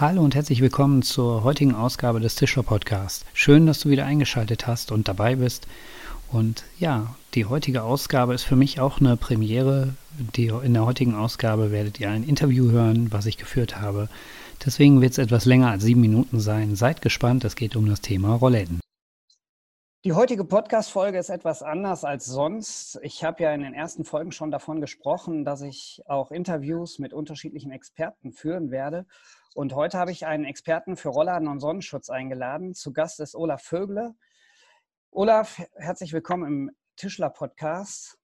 Hallo 0.00 0.22
und 0.22 0.36
herzlich 0.36 0.60
willkommen 0.60 1.02
zur 1.02 1.42
heutigen 1.42 1.74
Ausgabe 1.74 2.20
des 2.20 2.36
Tischler 2.36 2.62
Podcasts. 2.62 3.24
Schön, 3.34 3.66
dass 3.66 3.80
du 3.80 3.88
wieder 3.88 4.06
eingeschaltet 4.06 4.68
hast 4.68 4.92
und 4.92 5.08
dabei 5.08 5.34
bist. 5.34 5.66
Und 6.30 6.62
ja, 6.78 7.16
die 7.34 7.46
heutige 7.46 7.82
Ausgabe 7.82 8.32
ist 8.32 8.44
für 8.44 8.54
mich 8.54 8.78
auch 8.78 9.00
eine 9.00 9.16
Premiere. 9.16 9.94
Die, 10.36 10.46
in 10.46 10.74
der 10.74 10.86
heutigen 10.86 11.16
Ausgabe 11.16 11.72
werdet 11.72 11.98
ihr 11.98 12.10
ein 12.10 12.22
Interview 12.22 12.70
hören, 12.70 13.10
was 13.10 13.26
ich 13.26 13.38
geführt 13.38 13.80
habe. 13.80 14.08
Deswegen 14.64 15.00
wird 15.00 15.10
es 15.10 15.18
etwas 15.18 15.46
länger 15.46 15.72
als 15.72 15.82
sieben 15.82 16.00
Minuten 16.00 16.38
sein. 16.38 16.76
Seid 16.76 17.02
gespannt, 17.02 17.42
es 17.42 17.56
geht 17.56 17.74
um 17.74 17.88
das 17.88 18.00
Thema 18.00 18.36
Rollläden. 18.36 18.78
Die 20.04 20.12
heutige 20.12 20.44
Podcast-Folge 20.44 21.18
ist 21.18 21.28
etwas 21.28 21.60
anders 21.64 22.04
als 22.04 22.24
sonst. 22.24 23.00
Ich 23.02 23.24
habe 23.24 23.42
ja 23.42 23.52
in 23.52 23.62
den 23.62 23.74
ersten 23.74 24.04
Folgen 24.04 24.30
schon 24.30 24.52
davon 24.52 24.80
gesprochen, 24.80 25.44
dass 25.44 25.60
ich 25.60 26.02
auch 26.06 26.30
Interviews 26.30 27.00
mit 27.00 27.12
unterschiedlichen 27.12 27.72
Experten 27.72 28.30
führen 28.30 28.70
werde. 28.70 29.06
Und 29.58 29.74
heute 29.74 29.98
habe 29.98 30.12
ich 30.12 30.24
einen 30.24 30.44
Experten 30.44 30.96
für 30.96 31.08
Rollladen 31.08 31.48
und 31.48 31.58
Sonnenschutz 31.58 32.10
eingeladen. 32.10 32.74
Zu 32.74 32.92
Gast 32.92 33.18
ist 33.18 33.34
Olaf 33.34 33.60
Vögle. 33.64 34.14
Olaf, 35.10 35.60
herzlich 35.74 36.12
willkommen 36.12 36.46
im 36.46 36.76
Tischler-Podcast. 36.94 38.16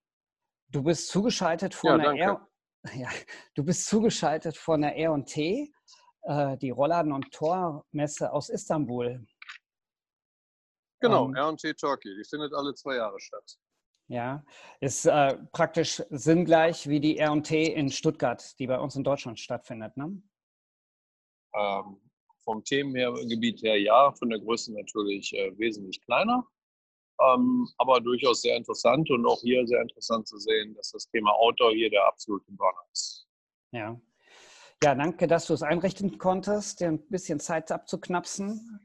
Du 0.69 0.85
bist 0.85 1.09
zugeschaltet 1.09 1.75
von 1.75 1.99
ja, 2.01 2.13
der 2.13 2.23
R 2.23 2.49
ja, 2.95 3.09
du 3.57 3.65
bist 3.65 3.87
zugeschaltet 3.87 4.57
von 4.57 4.83
der 4.83 4.97
R&T, 4.97 5.73
äh, 6.23 6.57
die 6.59 6.71
Rollladen- 6.71 7.13
und 7.13 7.33
Tormesse 7.33 8.33
aus 8.33 8.49
Istanbul. 8.49 9.27
Genau, 11.01 11.27
ähm, 11.27 11.35
R&T 11.35 11.75
Turkey. 11.75 12.15
Die 12.15 12.25
findet 12.31 12.55
alle 12.55 12.75
zwei 12.75 12.95
Jahre 12.95 13.19
statt. 13.19 13.59
Ja, 14.07 14.45
ist 14.79 15.05
äh, 15.05 15.37
praktisch 15.51 16.01
sinngleich 16.11 16.89
wie 16.89 17.01
die 17.01 17.19
R&T 17.19 17.75
in 17.75 17.91
Stuttgart, 17.91 18.57
die 18.61 18.69
bei 18.69 18.79
uns 18.79 18.95
in 18.95 19.03
Deutschland 19.03 19.41
stattfindet, 19.41 19.97
ne? 19.97 20.23
Ähm, 21.57 22.01
vom 22.45 22.63
Themengebiet 22.63 23.63
her 23.63 23.81
ja, 23.81 24.13
von 24.13 24.29
der 24.31 24.39
Größe 24.39 24.73
natürlich 24.75 25.33
äh, 25.35 25.59
wesentlich 25.59 26.01
kleiner, 26.03 26.47
ähm, 27.21 27.69
aber 27.79 28.01
durchaus 28.01 28.43
sehr 28.43 28.57
interessant 28.57 29.11
und 29.11 29.27
auch 29.27 29.41
hier 29.41 29.67
sehr 29.67 29.81
interessant 29.81 30.27
zu 30.29 30.39
sehen, 30.39 30.75
dass 30.75 30.91
das 30.91 31.09
Thema 31.09 31.33
Outdoor 31.33 31.73
hier 31.73 31.91
der 31.91 32.07
absolute 32.07 32.51
Burner 32.53 32.85
ist. 32.93 33.27
Ja. 33.73 34.01
Ja, 34.83 34.95
danke, 34.95 35.27
dass 35.27 35.47
du 35.47 35.55
es 35.55 35.63
einrichten 35.63 36.19
konntest, 36.19 36.81
dir 36.81 36.89
ein 36.89 37.09
bisschen 37.09 37.41
Zeit 37.41 37.73
abzuknapsen. 37.73 38.81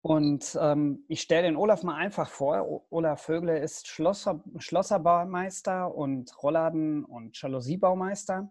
Und 0.00 0.58
ähm, 0.60 1.04
ich 1.08 1.20
stelle 1.20 1.42
den 1.42 1.56
Olaf 1.56 1.82
mal 1.82 1.96
einfach 1.96 2.28
vor. 2.28 2.86
Olaf 2.90 3.22
Vögle 3.22 3.58
ist 3.58 3.86
Schlosser, 3.86 4.42
Schlosserbaumeister 4.56 5.94
und 5.94 6.32
Rollladen- 6.42 7.04
und 7.04 7.40
Jalousiebaumeister. 7.40 8.50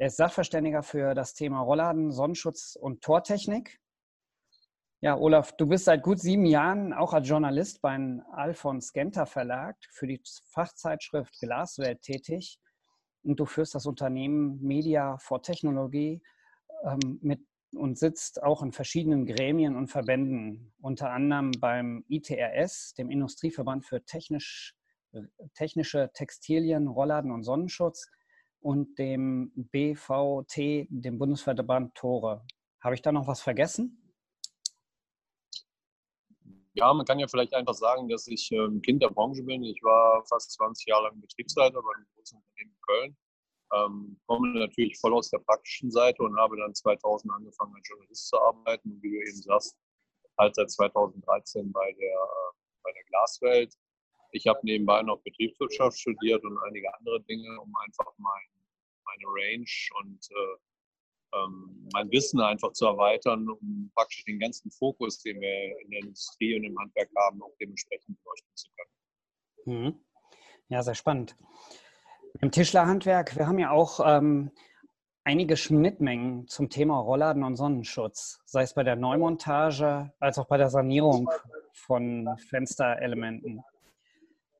Er 0.00 0.06
ist 0.06 0.16
Sachverständiger 0.16 0.84
für 0.84 1.14
das 1.14 1.34
Thema 1.34 1.60
Rollladen, 1.60 2.12
Sonnenschutz 2.12 2.78
und 2.80 3.02
Tortechnik. 3.02 3.80
Ja, 5.00 5.18
Olaf, 5.18 5.56
du 5.56 5.66
bist 5.66 5.86
seit 5.86 6.04
gut 6.04 6.20
sieben 6.20 6.46
Jahren 6.46 6.92
auch 6.92 7.12
als 7.12 7.28
Journalist 7.28 7.82
beim 7.82 8.22
Alfons 8.30 8.92
Genter 8.92 9.26
Verlag 9.26 9.76
für 9.90 10.06
die 10.06 10.22
Fachzeitschrift 10.50 11.40
Glaswelt 11.40 12.02
tätig. 12.02 12.60
Und 13.24 13.40
du 13.40 13.44
führst 13.44 13.74
das 13.74 13.86
Unternehmen 13.86 14.62
Media 14.62 15.18
for 15.18 15.42
Technologie 15.42 16.22
ähm, 16.84 17.18
mit 17.20 17.40
und 17.74 17.98
sitzt 17.98 18.40
auch 18.42 18.62
in 18.62 18.70
verschiedenen 18.70 19.26
Gremien 19.26 19.74
und 19.74 19.88
Verbänden, 19.88 20.72
unter 20.80 21.10
anderem 21.10 21.50
beim 21.58 22.04
ITRS, 22.08 22.94
dem 22.94 23.10
Industrieverband 23.10 23.84
für 23.84 24.04
technisch, 24.04 24.74
technische 25.54 26.10
Textilien, 26.14 26.86
Rollladen 26.86 27.32
und 27.32 27.42
Sonnenschutz, 27.42 28.08
und 28.60 28.98
dem 28.98 29.52
BVT, 29.54 30.86
dem 30.90 31.18
Bundesverband 31.18 31.94
Tore. 31.94 32.44
Habe 32.80 32.94
ich 32.94 33.02
da 33.02 33.12
noch 33.12 33.26
was 33.26 33.40
vergessen? 33.40 34.08
Ja, 36.74 36.94
man 36.94 37.04
kann 37.04 37.18
ja 37.18 37.26
vielleicht 37.26 37.54
einfach 37.54 37.74
sagen, 37.74 38.08
dass 38.08 38.28
ich 38.28 38.52
ähm, 38.52 38.80
Kind 38.82 39.02
der 39.02 39.08
Branche 39.08 39.42
bin. 39.42 39.64
Ich 39.64 39.82
war 39.82 40.24
fast 40.26 40.52
20 40.52 40.86
Jahre 40.86 41.08
lang 41.08 41.20
Betriebsleiter 41.20 41.82
bei 41.82 41.94
einem 41.96 42.06
großen 42.14 42.38
Unternehmen 42.38 42.70
in 42.70 42.80
Köln. 42.82 43.16
Ähm, 43.74 44.20
komme 44.26 44.58
natürlich 44.60 44.98
voll 44.98 45.12
aus 45.14 45.28
der 45.30 45.40
praktischen 45.40 45.90
Seite 45.90 46.22
und 46.22 46.38
habe 46.38 46.56
dann 46.56 46.74
2000 46.74 47.32
angefangen 47.32 47.74
als 47.74 47.88
Journalist 47.88 48.28
zu 48.28 48.40
arbeiten. 48.40 48.92
Und 48.92 49.02
wie 49.02 49.10
du 49.10 49.16
eben 49.16 49.42
sagst, 49.42 49.76
halt 50.38 50.54
seit 50.54 50.70
2013 50.70 51.72
bei 51.72 51.92
der, 51.92 52.14
äh, 52.14 52.52
bei 52.84 52.92
der 52.92 53.04
Glaswelt 53.04 53.74
ich 54.30 54.46
habe 54.46 54.60
nebenbei 54.62 55.02
noch 55.02 55.20
Betriebswirtschaft 55.22 55.98
studiert 55.98 56.44
und 56.44 56.58
einige 56.58 56.92
andere 56.94 57.20
Dinge, 57.22 57.60
um 57.60 57.74
einfach 57.84 58.12
mein, 58.18 58.48
meine 59.04 59.24
Range 59.26 59.66
und 60.00 60.28
äh, 60.30 60.58
ähm, 61.34 61.88
mein 61.92 62.10
Wissen 62.10 62.40
einfach 62.40 62.72
zu 62.72 62.86
erweitern, 62.86 63.48
um 63.48 63.90
praktisch 63.94 64.24
den 64.24 64.38
ganzen 64.38 64.70
Fokus, 64.70 65.22
den 65.22 65.40
wir 65.40 65.80
in 65.80 65.90
der 65.90 66.00
Industrie 66.00 66.56
und 66.56 66.64
im 66.64 66.78
Handwerk 66.78 67.10
haben, 67.16 67.42
auch 67.42 67.54
dementsprechend 67.60 68.18
beleuchten 68.22 68.54
zu 68.54 68.68
können. 68.76 69.82
Mhm. 69.82 70.00
Ja, 70.68 70.82
sehr 70.82 70.94
spannend. 70.94 71.36
Im 72.40 72.50
Tischlerhandwerk, 72.50 73.36
wir 73.36 73.46
haben 73.46 73.58
ja 73.58 73.70
auch 73.70 74.00
ähm, 74.04 74.50
einige 75.24 75.56
Schnittmengen 75.56 76.46
zum 76.48 76.70
Thema 76.70 76.98
Rollladen 76.98 77.42
und 77.42 77.56
Sonnenschutz, 77.56 78.40
sei 78.44 78.62
es 78.62 78.74
bei 78.74 78.82
der 78.82 78.96
Neumontage 78.96 80.12
als 80.20 80.38
auch 80.38 80.46
bei 80.46 80.56
der 80.56 80.70
Sanierung 80.70 81.28
von 81.72 82.28
Fensterelementen. 82.48 83.62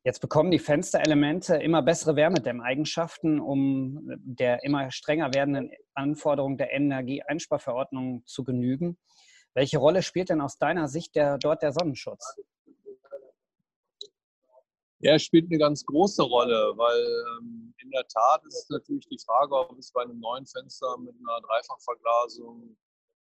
Jetzt 0.05 0.21
bekommen 0.21 0.51
die 0.51 0.59
Fensterelemente 0.59 1.57
immer 1.57 1.83
bessere 1.83 2.17
Wärmedämmeigenschaften, 2.17 3.41
um 3.41 4.01
der 4.23 4.63
immer 4.65 4.91
strenger 4.91 5.35
werdenden 5.35 5.71
Anforderung 5.95 6.57
der 6.57 6.73
Energieeinsparverordnung 6.73 8.23
zu 8.25 8.45
genügen. 8.45 8.97
Welche 9.55 9.79
Rolle 9.79 10.03
spielt 10.03 10.31
denn 10.31 10.41
aus 10.41 10.57
deiner 10.57 10.89
Sicht 10.89 11.17
der, 11.17 11.37
dort 11.39 11.63
der 11.63 11.73
Sonnenschutz? 11.73 12.37
Ja, 15.01 15.13
er 15.13 15.19
spielt 15.19 15.47
eine 15.51 15.59
ganz 15.59 15.85
große 15.85 16.23
Rolle, 16.23 16.73
weil 16.77 17.05
ähm, 17.41 17.73
in 17.79 17.91
der 17.91 18.07
Tat 18.07 18.45
ist 18.47 18.71
natürlich 18.71 19.07
die 19.09 19.19
Frage, 19.25 19.55
ob 19.55 19.79
es 19.79 19.93
bei 19.93 20.03
einem 20.03 20.19
neuen 20.19 20.47
Fenster 20.47 20.97
mit 20.99 21.15
einer 21.15 21.41
Dreifachverglasung 21.41 22.77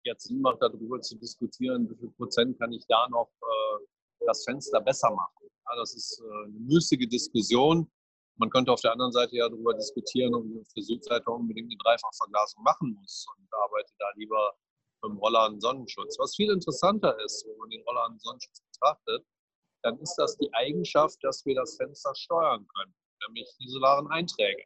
jetzt 0.04 0.24
Sinn 0.24 0.40
macht, 0.40 0.60
darüber 0.60 1.00
zu 1.00 1.16
diskutieren, 1.16 1.88
wie 1.88 1.96
viel 1.96 2.10
Prozent 2.10 2.58
kann 2.58 2.72
ich 2.72 2.84
da 2.88 3.08
noch 3.08 3.30
äh, 3.40 3.86
das 4.26 4.44
Fenster 4.44 4.80
besser 4.80 5.10
machen. 5.10 5.41
Ja, 5.68 5.76
das 5.76 5.94
ist 5.94 6.20
äh, 6.20 6.44
eine 6.44 6.58
müßige 6.58 7.08
Diskussion. 7.08 7.90
Man 8.36 8.50
könnte 8.50 8.72
auf 8.72 8.80
der 8.80 8.92
anderen 8.92 9.12
Seite 9.12 9.36
ja 9.36 9.48
darüber 9.48 9.74
diskutieren, 9.74 10.34
ob 10.34 10.44
man 10.44 10.64
für 10.64 10.82
Südseite 10.82 11.30
unbedingt 11.30 11.70
eine 11.70 11.78
Dreifachverglasung 11.78 12.62
machen 12.62 12.96
muss 12.98 13.26
und 13.36 13.48
arbeitet 13.52 13.94
da 13.98 14.06
lieber 14.16 14.54
mit 15.02 15.12
dem 15.12 15.18
Roller 15.18 15.54
Sonnenschutz. 15.58 16.18
Was 16.18 16.34
viel 16.34 16.50
interessanter 16.50 17.16
ist, 17.24 17.46
wenn 17.46 17.56
man 17.58 17.70
den 17.70 17.82
Roller 17.82 18.14
Sonnenschutz 18.18 18.62
betrachtet, 18.72 19.24
dann 19.82 19.98
ist 19.98 20.14
das 20.16 20.36
die 20.38 20.52
Eigenschaft, 20.54 21.18
dass 21.22 21.44
wir 21.44 21.54
das 21.54 21.76
Fenster 21.76 22.14
steuern 22.14 22.66
können, 22.74 22.94
nämlich 23.26 23.48
die 23.60 23.68
solaren 23.68 24.08
Einträge. 24.08 24.64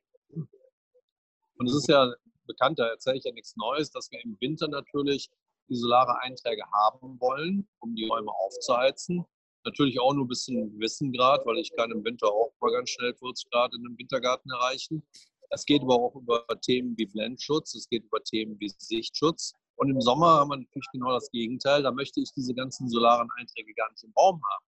Und 1.59 1.67
es 1.67 1.75
ist 1.75 1.89
ja 1.89 2.13
bekannt, 2.47 2.79
da 2.79 2.87
erzähle 2.89 3.19
ich 3.19 3.25
ja 3.25 3.33
nichts 3.33 3.57
Neues, 3.57 3.91
dass 3.91 4.11
wir 4.11 4.23
im 4.25 4.37
Winter 4.41 4.69
natürlich 4.69 5.31
die 5.69 5.77
solare 5.77 6.21
Einträge 6.21 6.63
haben 6.73 7.21
wollen, 7.21 7.69
um 7.81 7.95
die 7.95 8.07
Räume 8.07 8.31
aufzuheizen. 8.31 9.25
Natürlich 9.67 9.99
auch 9.99 10.15
nur 10.15 10.29
bis 10.29 10.45
zu 10.45 10.53
einem 10.53 10.71
gewissen 10.71 11.13
Grad, 11.13 11.45
weil 11.45 11.59
ich 11.59 11.75
kann 11.75 11.91
im 11.91 12.05
Winter 12.05 12.29
auch 12.29 12.53
mal 12.61 12.71
ganz 12.71 12.89
schnell 12.91 13.13
40 13.15 13.51
Grad 13.51 13.75
in 13.75 13.85
einem 13.85 13.99
Wintergarten 13.99 14.49
erreichen. 14.53 15.03
Es 15.51 15.65
geht 15.65 15.83
aber 15.83 15.97
auch 15.97 16.15
über 16.15 16.47
Themen 16.61 16.97
wie 16.97 17.07
Blendschutz, 17.07 17.75
es 17.75 17.89
geht 17.89 18.05
über 18.05 18.23
Themen 18.23 18.59
wie 18.61 18.73
Sichtschutz. 18.79 19.55
Und 19.75 19.91
im 19.91 20.01
Sommer 20.01 20.39
haben 20.39 20.51
wir 20.51 20.59
natürlich 20.59 20.87
genau 20.93 21.13
das 21.13 21.29
Gegenteil. 21.33 21.83
Da 21.83 21.91
möchte 21.91 22.21
ich 22.21 22.33
diese 22.33 22.55
ganzen 22.55 22.89
solaren 22.89 23.29
Einträge 23.39 23.75
gar 23.75 23.91
nicht 23.91 24.05
im 24.05 24.13
Baum 24.13 24.41
haben. 24.41 24.65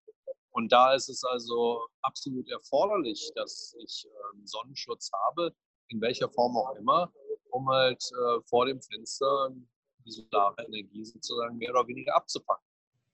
Und 0.51 0.73
da 0.73 0.93
ist 0.95 1.09
es 1.09 1.23
also 1.23 1.87
absolut 2.03 2.49
erforderlich, 2.49 3.31
dass 3.37 3.77
ich 3.85 4.05
äh, 4.05 4.47
Sonnenschutz 4.47 5.13
habe, 5.13 5.55
in 5.91 6.01
welcher 6.01 6.29
Form 6.29 6.57
auch 6.57 6.75
immer, 6.75 7.13
um 7.51 7.69
halt 7.69 8.03
äh, 8.03 8.41
vor 8.47 8.67
dem 8.67 8.83
Fenster 8.83 9.51
die 10.05 10.11
solare 10.11 10.57
Energie 10.67 11.05
sozusagen 11.05 11.57
mehr 11.57 11.71
oder 11.71 11.87
weniger 11.87 12.17
abzupacken. 12.17 12.68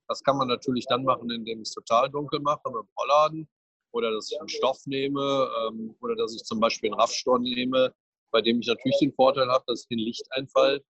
Das 0.09 0.23
kann 0.23 0.37
man 0.37 0.49
natürlich 0.49 0.87
dann 0.87 1.05
machen, 1.05 1.31
indem 1.31 1.61
ich 1.63 1.69
es 1.69 1.75
total 1.75 2.11
dunkel 2.11 2.41
mache 2.41 2.63
mit 2.67 2.83
dem 2.83 2.89
Rollladen 2.99 3.49
oder 3.93 4.13
dass 4.13 4.31
ich 4.31 4.39
einen 4.39 4.49
Stoff 4.49 4.79
nehme 4.87 5.49
ähm, 5.67 5.97
oder 6.01 6.17
dass 6.17 6.35
ich 6.35 6.43
zum 6.45 6.61
Beispiel 6.61 6.91
einen 6.91 7.01
Raffstor 7.01 7.39
nehme, 7.39 7.95
bei 8.31 8.43
dem 8.43 8.61
ich 8.61 8.67
natürlich 8.67 8.99
den 8.99 9.13
Vorteil 9.13 9.49
habe, 9.49 9.65
dass 9.67 9.83
ich 9.83 9.89
den 9.89 10.01
Lichteinfall 10.01 10.83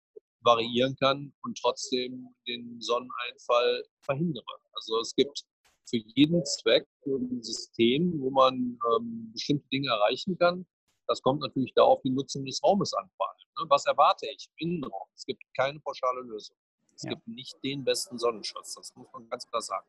variieren 0.41 0.97
kann 0.97 1.33
und 1.43 1.59
trotzdem 1.61 2.29
den 2.47 2.81
Sonneneinfall 2.81 3.85
verhindere. 4.01 4.45
Also 4.73 5.01
es 5.01 5.15
gibt 5.15 5.45
für 5.89 5.99
jeden 6.15 6.45
Zweck 6.45 6.87
ein 7.07 7.43
System, 7.43 8.19
wo 8.21 8.31
man 8.31 8.79
ähm, 8.95 9.31
bestimmte 9.33 9.69
Dinge 9.69 9.89
erreichen 9.89 10.39
kann. 10.39 10.67
Das 11.07 11.21
kommt 11.21 11.41
natürlich 11.41 11.75
da 11.75 11.83
auf 11.83 12.01
die 12.03 12.11
Nutzung 12.11 12.45
des 12.45 12.63
Raumes 12.63 12.95
an. 12.95 13.11
Ne? 13.59 13.67
Was 13.69 13.87
erwarte 13.87 14.27
ich 14.35 14.49
im 14.57 14.69
Innenraum? 14.69 15.09
Es 15.15 15.25
gibt 15.25 15.43
keine 15.57 15.79
pauschale 15.81 16.23
Lösung. 16.23 16.57
Es 16.95 17.03
ja. 17.03 17.11
gibt 17.11 17.27
nicht 17.29 17.63
den 17.63 17.85
besten 17.85 18.19
Sonnenschutz. 18.19 18.75
Das 18.75 18.95
muss 18.97 19.07
man 19.13 19.29
ganz 19.29 19.49
klar 19.49 19.63
sagen. 19.63 19.87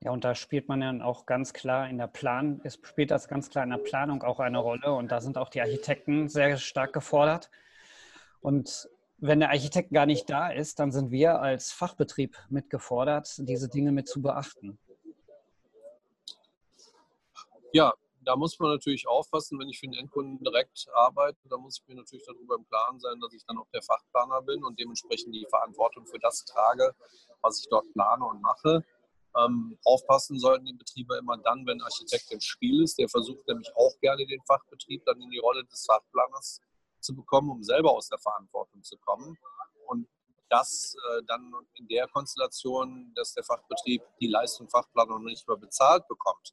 Ja, 0.00 0.12
und 0.12 0.22
da 0.22 0.34
spielt 0.34 0.68
man 0.68 0.80
dann 0.80 1.02
auch 1.02 1.26
ganz 1.26 1.52
klar 1.52 1.88
in 1.88 1.98
der 1.98 2.06
Plan, 2.06 2.60
es 2.62 2.74
spielt 2.74 3.10
das 3.10 3.26
ganz 3.26 3.50
klar 3.50 3.64
in 3.64 3.70
der 3.70 3.78
Planung 3.78 4.22
auch 4.22 4.38
eine 4.38 4.58
Rolle 4.58 4.92
und 4.92 5.10
da 5.10 5.20
sind 5.20 5.36
auch 5.36 5.48
die 5.48 5.60
Architekten 5.60 6.28
sehr 6.28 6.56
stark 6.56 6.92
gefordert. 6.92 7.50
Und 8.40 8.88
wenn 9.16 9.40
der 9.40 9.50
Architekt 9.50 9.90
gar 9.90 10.06
nicht 10.06 10.30
da 10.30 10.50
ist, 10.50 10.78
dann 10.78 10.92
sind 10.92 11.10
wir 11.10 11.40
als 11.40 11.72
Fachbetrieb 11.72 12.36
mitgefordert, 12.48 13.34
diese 13.38 13.68
Dinge 13.68 13.90
mit 13.90 14.06
zu 14.06 14.22
beachten. 14.22 14.78
Ja, 17.72 17.92
da 18.28 18.36
muss 18.36 18.58
man 18.58 18.72
natürlich 18.72 19.08
aufpassen, 19.08 19.58
wenn 19.58 19.70
ich 19.70 19.80
für 19.80 19.86
den 19.86 19.94
Endkunden 19.94 20.44
direkt 20.44 20.86
arbeite, 20.92 21.48
da 21.48 21.56
muss 21.56 21.80
ich 21.80 21.88
mir 21.88 21.94
natürlich 21.94 22.26
darüber 22.26 22.56
im 22.56 22.68
Klaren 22.68 23.00
sein, 23.00 23.18
dass 23.20 23.32
ich 23.32 23.42
dann 23.46 23.56
auch 23.56 23.70
der 23.72 23.80
Fachplaner 23.80 24.42
bin 24.42 24.62
und 24.64 24.78
dementsprechend 24.78 25.34
die 25.34 25.46
Verantwortung 25.48 26.04
für 26.04 26.18
das 26.18 26.44
trage, 26.44 26.94
was 27.40 27.60
ich 27.60 27.68
dort 27.70 27.90
plane 27.94 28.22
und 28.26 28.42
mache. 28.42 28.84
Ähm, 29.34 29.78
aufpassen 29.82 30.38
sollten 30.38 30.66
die 30.66 30.74
Betriebe 30.74 31.16
immer 31.16 31.38
dann, 31.38 31.66
wenn 31.66 31.80
Architekt 31.80 32.30
im 32.30 32.40
Spiel 32.42 32.82
ist. 32.82 32.98
Der 32.98 33.08
versucht 33.08 33.48
nämlich 33.48 33.74
auch 33.74 33.98
gerne 34.00 34.26
den 34.26 34.42
Fachbetrieb 34.46 35.06
dann 35.06 35.22
in 35.22 35.30
die 35.30 35.38
Rolle 35.38 35.64
des 35.64 35.86
Fachplaners 35.86 36.60
zu 37.00 37.16
bekommen, 37.16 37.48
um 37.48 37.62
selber 37.62 37.92
aus 37.92 38.10
der 38.10 38.18
Verantwortung 38.18 38.82
zu 38.82 38.98
kommen. 38.98 39.38
Und 39.86 40.06
das 40.50 40.94
äh, 41.12 41.22
dann 41.26 41.50
in 41.76 41.88
der 41.88 42.06
Konstellation, 42.08 43.10
dass 43.14 43.32
der 43.32 43.44
Fachbetrieb 43.44 44.02
die 44.20 44.28
Leistung 44.28 44.68
Fachplaner 44.68 45.18
noch 45.18 45.20
nicht 45.20 45.48
mehr 45.48 45.56
bezahlt 45.56 46.06
bekommt, 46.08 46.52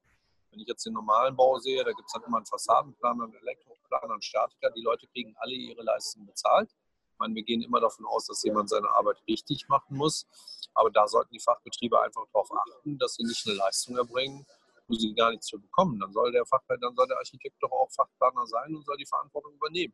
wenn 0.56 0.62
ich 0.62 0.68
jetzt 0.68 0.86
den 0.86 0.94
normalen 0.94 1.36
Bau 1.36 1.60
sehe, 1.60 1.84
da 1.84 1.92
gibt 1.92 2.08
es 2.08 2.14
halt 2.14 2.26
immer 2.26 2.38
einen 2.38 2.46
Fassadenplaner, 2.46 3.26
einen 3.26 3.36
Elektroplaner, 3.36 4.14
einen 4.14 4.22
Statiker. 4.22 4.72
Die 4.72 4.82
Leute 4.82 5.06
kriegen 5.08 5.36
alle 5.40 5.54
ihre 5.54 5.84
Leistungen 5.84 6.26
bezahlt. 6.28 6.70
Ich 6.72 7.20
meine, 7.20 7.36
wir 7.36 7.44
gehen 7.44 7.62
immer 7.62 7.82
davon 7.82 8.06
aus, 8.06 8.26
dass 8.28 8.42
jemand 8.44 8.70
seine 8.70 8.90
Arbeit 8.90 9.18
richtig 9.28 9.68
machen 9.68 9.98
muss. 9.98 10.26
Aber 10.74 10.90
da 10.92 11.08
sollten 11.08 11.34
die 11.34 11.40
Fachbetriebe 11.40 12.02
einfach 12.02 12.26
darauf 12.32 12.50
achten, 12.52 12.98
dass 12.98 13.16
sie 13.16 13.24
nicht 13.24 13.46
eine 13.48 13.58
Leistung 13.58 13.98
erbringen, 13.98 14.46
wo 14.88 14.96
sie 14.96 15.14
gar 15.14 15.32
nichts 15.32 15.50
für 15.50 15.60
bekommen. 15.60 16.00
Dann 16.00 16.14
soll 16.14 16.32
der 16.32 16.46
Fachplaner, 16.46 16.82
dann 16.82 16.96
soll 16.96 17.08
der 17.08 17.18
Architekt 17.18 17.62
doch 17.62 17.72
auch 17.72 17.92
Fachplaner 17.92 18.48
sein 18.48 18.76
und 18.76 18.86
soll 18.86 18.98
die 18.98 19.06
Verantwortung 19.06 19.54
übernehmen. 19.56 19.94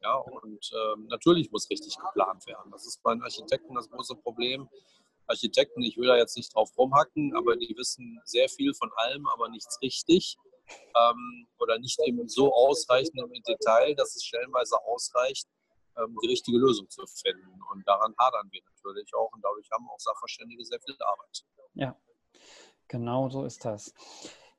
Ja, 0.00 0.14
und 0.14 0.70
ähm, 0.72 1.06
natürlich 1.08 1.50
muss 1.50 1.68
richtig 1.68 1.96
geplant 1.98 2.46
werden. 2.46 2.70
Das 2.70 2.86
ist 2.86 3.02
bei 3.02 3.12
den 3.12 3.22
Architekten 3.22 3.74
das 3.74 3.90
große 3.90 4.16
Problem. 4.16 4.68
Architekten, 5.26 5.82
ich 5.82 5.96
will 5.96 6.08
da 6.08 6.16
jetzt 6.16 6.36
nicht 6.36 6.54
drauf 6.54 6.76
rumhacken, 6.76 7.34
aber 7.36 7.56
die 7.56 7.74
wissen 7.76 8.20
sehr 8.24 8.48
viel 8.48 8.74
von 8.74 8.90
allem, 8.96 9.26
aber 9.28 9.48
nichts 9.48 9.78
richtig. 9.82 10.36
Ähm, 10.96 11.46
oder 11.58 11.78
nicht 11.78 12.00
eben 12.06 12.26
so 12.28 12.52
ausreichend 12.52 13.20
im 13.20 13.42
Detail, 13.42 13.94
dass 13.94 14.16
es 14.16 14.24
stellenweise 14.24 14.76
ausreicht, 14.84 15.46
ähm, 15.98 16.16
die 16.22 16.28
richtige 16.28 16.58
Lösung 16.58 16.88
zu 16.88 17.06
finden. 17.06 17.60
Und 17.70 17.86
daran 17.86 18.14
hadern 18.18 18.48
wir 18.50 18.62
natürlich 18.64 19.14
auch 19.14 19.30
und 19.32 19.44
dadurch 19.44 19.68
haben 19.70 19.88
auch 19.90 19.98
Sachverständige 19.98 20.64
sehr 20.64 20.80
viel 20.80 20.96
Arbeit. 21.00 21.44
Ja, 21.74 21.96
genau 22.88 23.28
so 23.28 23.44
ist 23.44 23.64
das. 23.64 23.92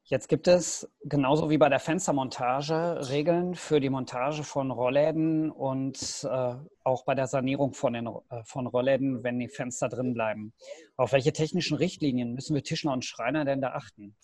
Jetzt 0.08 0.28
gibt 0.28 0.48
es 0.48 0.88
genauso 1.04 1.50
wie 1.50 1.58
bei 1.58 1.68
der 1.68 1.80
Fenstermontage 1.80 3.10
Regeln 3.10 3.56
für 3.56 3.80
die 3.80 3.90
Montage 3.90 4.44
von 4.44 4.70
Rollläden 4.70 5.50
und 5.50 6.24
äh, 6.30 6.56
auch 6.84 7.06
bei 7.06 7.16
der 7.16 7.26
Sanierung 7.26 7.74
von, 7.74 7.94
den, 7.94 8.06
äh, 8.06 8.44
von 8.44 8.68
Rollläden, 8.68 9.24
wenn 9.24 9.40
die 9.40 9.50
Fenster 9.50 9.90
drin 9.90 10.14
bleiben. 10.14 10.54
Auf 10.96 11.12
welche 11.12 11.34
technischen 11.34 11.76
Richtlinien 11.76 12.36
müssen 12.36 12.54
wir 12.54 12.64
Tischler 12.64 12.94
und 12.94 13.04
Schreiner 13.04 13.46
denn 13.46 13.62
da 13.62 13.72
achten? 13.72 14.16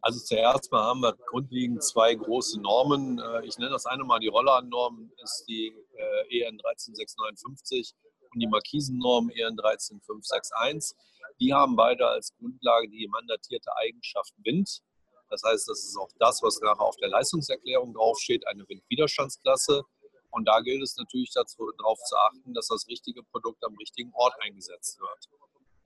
Also 0.00 0.20
zuerst 0.20 0.72
mal 0.72 0.82
haben 0.82 1.02
wir 1.02 1.12
grundlegend 1.12 1.84
zwei 1.84 2.14
große 2.14 2.62
Normen. 2.62 3.18
Äh, 3.18 3.44
ich 3.44 3.58
nenne 3.58 3.72
das 3.72 3.84
eine 3.84 4.04
mal 4.04 4.20
die 4.20 4.28
Rollladennorm, 4.28 5.12
ist 5.22 5.44
die 5.46 5.66
äh, 5.66 6.40
EN 6.40 6.56
13659 6.56 7.94
und 8.32 8.40
die 8.40 8.46
Markisennorm 8.46 9.28
EN 9.28 9.54
13561. 9.58 10.96
Die 11.40 11.54
haben 11.54 11.74
beide 11.74 12.06
als 12.06 12.36
Grundlage 12.36 12.88
die 12.88 13.08
mandatierte 13.08 13.74
Eigenschaft 13.76 14.34
Wind. 14.44 14.82
Das 15.30 15.42
heißt, 15.44 15.68
das 15.68 15.84
ist 15.84 15.96
auch 15.96 16.10
das, 16.18 16.42
was 16.42 16.60
nachher 16.60 16.82
auf 16.82 16.96
der 16.96 17.08
Leistungserklärung 17.08 17.94
draufsteht, 17.94 18.46
eine 18.46 18.68
Windwiderstandsklasse. 18.68 19.82
Und 20.30 20.46
da 20.46 20.60
gilt 20.60 20.82
es 20.82 20.96
natürlich 20.96 21.32
darauf 21.32 21.98
zu 22.02 22.16
achten, 22.16 22.52
dass 22.54 22.68
das 22.68 22.86
richtige 22.88 23.22
Produkt 23.22 23.64
am 23.64 23.74
richtigen 23.76 24.12
Ort 24.14 24.34
eingesetzt 24.40 25.00
wird. 25.00 25.28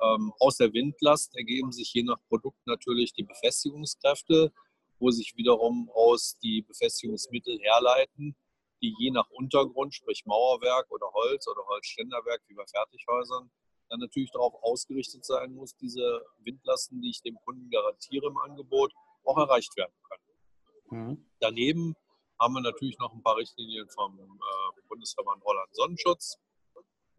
Ähm, 0.02 0.32
aus 0.40 0.56
der 0.56 0.72
Windlast 0.72 1.36
ergeben 1.36 1.72
sich 1.72 1.92
je 1.92 2.02
nach 2.02 2.18
Produkt 2.28 2.66
natürlich 2.66 3.12
die 3.12 3.22
Befestigungskräfte, 3.22 4.52
wo 4.98 5.10
sich 5.10 5.34
wiederum 5.36 5.90
aus 5.94 6.36
die 6.42 6.62
Befestigungsmittel 6.62 7.58
herleiten, 7.60 8.36
die 8.82 8.94
je 8.98 9.10
nach 9.10 9.30
Untergrund, 9.30 9.94
sprich 9.94 10.24
Mauerwerk 10.26 10.90
oder 10.90 11.10
Holz 11.12 11.46
oder 11.48 11.64
Holzständerwerk 11.66 12.42
wie 12.48 12.54
bei 12.54 12.66
Fertighäusern, 12.66 13.50
dann 13.94 14.00
natürlich 14.00 14.30
darauf 14.32 14.54
ausgerichtet 14.62 15.24
sein 15.24 15.54
muss, 15.54 15.76
diese 15.76 16.24
Windlasten, 16.40 17.00
die 17.00 17.10
ich 17.10 17.22
dem 17.22 17.36
Kunden 17.44 17.70
garantiere 17.70 18.26
im 18.26 18.36
Angebot, 18.38 18.92
auch 19.24 19.38
erreicht 19.38 19.76
werden 19.76 19.94
können. 20.08 21.08
Mhm. 21.08 21.30
Daneben 21.40 21.96
haben 22.40 22.54
wir 22.54 22.60
natürlich 22.60 22.98
noch 22.98 23.12
ein 23.12 23.22
paar 23.22 23.36
Richtlinien 23.36 23.88
vom 23.88 24.18
äh, 24.18 24.80
Bundesverband 24.88 25.42
Holland 25.44 25.74
Sonnenschutz. 25.74 26.38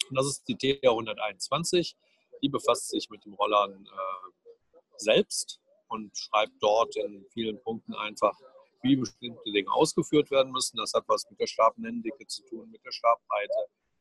Und 0.10 0.18
das 0.18 0.28
ist 0.28 0.48
die 0.48 0.56
TR 0.56 0.92
121. 0.92 1.96
Die 2.44 2.50
befasst 2.50 2.90
sich 2.90 3.10
mit 3.10 3.24
dem 3.26 3.34
Rollern 3.34 3.86
äh, 3.86 4.80
selbst 4.98 5.62
und 5.88 6.16
schreibt 6.18 6.54
dort 6.60 6.96
in 6.98 7.26
vielen 7.32 7.62
Punkten 7.62 7.94
einfach, 7.96 8.38
wie 8.82 8.98
bestimmte 8.98 9.52
Dinge 9.52 9.72
ausgeführt 9.72 10.30
werden 10.30 10.52
müssen. 10.52 10.78
Das 10.78 10.94
hat 10.94 11.06
was 11.08 11.28
mit 11.30 11.40
der 11.40 11.48
Stabnenndicke 11.48 12.28
zu 12.28 12.44
tun, 12.44 12.70
mit 12.70 12.84
der 12.84 12.92
Stabbreite. 12.92 13.54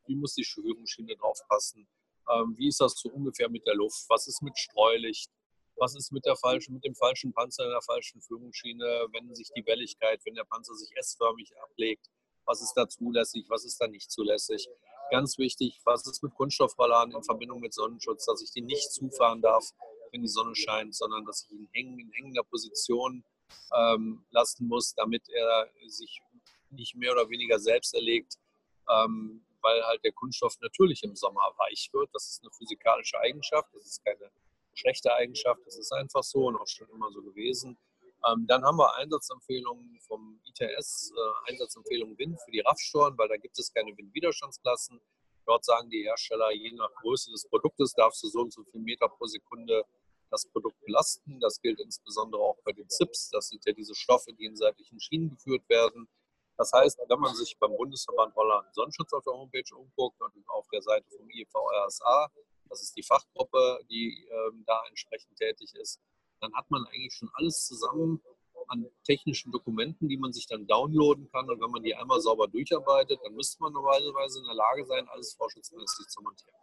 Wie 0.06 0.16
muss 0.16 0.34
die 0.34 0.44
Führungsschiene 0.44 1.16
drauf 1.16 1.38
passen? 1.48 1.86
Ähm, 2.32 2.54
wie 2.56 2.68
ist 2.68 2.80
das 2.80 2.94
so 2.96 3.10
ungefähr 3.10 3.48
mit 3.48 3.66
der 3.66 3.74
Luft? 3.74 4.04
Was 4.08 4.26
ist 4.26 4.42
mit 4.42 4.58
Streulicht? 4.58 5.30
Was 5.76 5.96
ist 5.96 6.12
mit, 6.12 6.24
der 6.24 6.36
falschen, 6.36 6.74
mit 6.74 6.84
dem 6.84 6.94
falschen 6.94 7.32
Panzer 7.32 7.64
in 7.64 7.70
der 7.70 7.82
falschen 7.82 8.20
Führungsschiene, 8.22 9.08
wenn 9.12 9.34
sich 9.34 9.50
die 9.56 9.66
Welligkeit, 9.66 10.20
wenn 10.24 10.34
der 10.34 10.44
Panzer 10.44 10.74
sich 10.74 10.90
S-förmig 10.96 11.52
ablegt? 11.62 12.08
Was 12.44 12.62
ist 12.62 12.74
da 12.74 12.88
zulässig? 12.88 13.46
Was 13.48 13.64
ist 13.64 13.78
da 13.80 13.88
nicht 13.88 14.10
zulässig? 14.10 14.68
Ganz 15.10 15.36
wichtig, 15.38 15.80
was 15.84 16.06
ist 16.06 16.22
mit 16.22 16.34
Kunststoffrollern 16.34 17.12
in 17.12 17.22
Verbindung 17.22 17.60
mit 17.60 17.74
Sonnenschutz, 17.74 18.24
dass 18.24 18.42
ich 18.42 18.50
die 18.52 18.62
nicht 18.62 18.90
zufahren 18.92 19.42
darf, 19.42 19.64
wenn 20.12 20.22
die 20.22 20.28
Sonne 20.28 20.54
scheint, 20.54 20.94
sondern 20.94 21.24
dass 21.24 21.44
ich 21.44 21.50
ihn 21.50 21.68
hängen, 21.72 21.98
in 21.98 22.10
hängender 22.12 22.44
Position 22.44 23.24
ähm, 23.76 24.24
lassen 24.30 24.66
muss, 24.68 24.94
damit 24.94 25.28
er 25.28 25.68
sich 25.86 26.20
nicht 26.70 26.94
mehr 26.94 27.12
oder 27.12 27.28
weniger 27.28 27.58
selbst 27.58 27.94
erlegt. 27.94 28.38
Ähm, 28.88 29.43
weil 29.64 29.82
halt 29.86 30.04
der 30.04 30.12
Kunststoff 30.12 30.56
natürlich 30.60 31.02
im 31.02 31.16
Sommer 31.16 31.52
weich 31.56 31.88
wird. 31.92 32.10
Das 32.12 32.28
ist 32.28 32.42
eine 32.42 32.50
physikalische 32.52 33.18
Eigenschaft, 33.18 33.68
das 33.72 33.86
ist 33.86 34.04
keine 34.04 34.30
schlechte 34.74 35.12
Eigenschaft, 35.14 35.60
das 35.64 35.78
ist 35.78 35.92
einfach 35.92 36.22
so 36.22 36.46
und 36.46 36.56
auch 36.56 36.68
schon 36.68 36.88
immer 36.90 37.10
so 37.10 37.22
gewesen. 37.22 37.78
Ähm, 38.26 38.46
dann 38.46 38.62
haben 38.62 38.76
wir 38.76 38.94
Einsatzempfehlungen 38.96 39.98
vom 40.00 40.40
ITS, 40.46 41.12
äh, 41.16 41.50
Einsatzempfehlungen 41.50 42.18
Wind 42.18 42.38
für 42.44 42.50
die 42.50 42.60
RAF-Storen, 42.60 43.16
weil 43.16 43.28
da 43.28 43.36
gibt 43.36 43.58
es 43.58 43.72
keine 43.72 43.96
Windwiderstandsklassen. 43.96 45.00
Dort 45.46 45.64
sagen 45.64 45.90
die 45.90 46.02
Hersteller, 46.02 46.52
je 46.52 46.72
nach 46.72 46.92
Größe 47.02 47.30
des 47.30 47.48
Produktes 47.48 47.92
darfst 47.94 48.22
du 48.22 48.28
so 48.28 48.40
und 48.40 48.52
so 48.52 48.64
viel 48.64 48.80
Meter 48.80 49.08
pro 49.08 49.26
Sekunde 49.26 49.84
das 50.30 50.46
Produkt 50.46 50.80
belasten. 50.84 51.38
Das 51.40 51.60
gilt 51.60 51.80
insbesondere 51.80 52.42
auch 52.42 52.58
bei 52.64 52.72
den 52.72 52.88
ZIPs. 52.88 53.30
Das 53.30 53.48
sind 53.48 53.64
ja 53.66 53.72
diese 53.72 53.94
Stoffe, 53.94 54.32
die 54.32 54.46
in 54.46 54.56
seitlichen 54.56 55.00
Schienen 55.00 55.30
geführt 55.30 55.68
werden. 55.68 56.08
Das 56.56 56.72
heißt, 56.72 57.00
wenn 57.08 57.18
man 57.18 57.34
sich 57.34 57.56
beim 57.58 57.76
Bundesverband 57.76 58.34
Holland 58.34 58.72
Sonnenschutz 58.74 59.12
auf 59.12 59.24
der 59.24 59.32
Homepage 59.32 59.74
umguckt 59.74 60.20
und 60.20 60.32
auf 60.48 60.66
der 60.72 60.82
Seite 60.82 61.06
vom 61.16 61.28
IVRSA, 61.28 62.30
das 62.68 62.82
ist 62.82 62.96
die 62.96 63.02
Fachgruppe, 63.02 63.80
die 63.90 64.28
ähm, 64.30 64.64
da 64.66 64.82
entsprechend 64.88 65.36
tätig 65.36 65.74
ist, 65.74 66.00
dann 66.40 66.54
hat 66.54 66.70
man 66.70 66.84
eigentlich 66.86 67.14
schon 67.14 67.30
alles 67.34 67.66
zusammen 67.66 68.22
an 68.68 68.86
technischen 69.04 69.52
Dokumenten, 69.52 70.08
die 70.08 70.16
man 70.16 70.32
sich 70.32 70.46
dann 70.46 70.66
downloaden 70.66 71.30
kann. 71.30 71.48
Und 71.48 71.60
wenn 71.60 71.70
man 71.70 71.82
die 71.82 71.94
einmal 71.94 72.20
sauber 72.20 72.48
durcharbeitet, 72.48 73.20
dann 73.22 73.34
müsste 73.34 73.62
man 73.62 73.72
normalerweise 73.72 74.38
in 74.40 74.46
der 74.46 74.54
Lage 74.54 74.84
sein, 74.86 75.06
alles 75.08 75.34
vorschriftsmäßig 75.34 76.06
zu 76.08 76.22
montieren. 76.22 76.54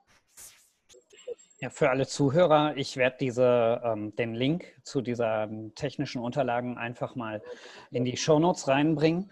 Ja, 1.59 1.69
für 1.69 1.91
alle 1.91 2.07
Zuhörer, 2.07 2.75
ich 2.75 2.97
werde 2.97 3.17
diese, 3.19 3.81
ähm, 3.83 4.15
den 4.15 4.33
Link 4.33 4.65
zu 4.83 5.01
diesen 5.01 5.75
technischen 5.75 6.19
Unterlagen 6.19 6.79
einfach 6.79 7.15
mal 7.15 7.43
in 7.91 8.03
die 8.03 8.17
Shownotes 8.17 8.67
reinbringen. 8.67 9.31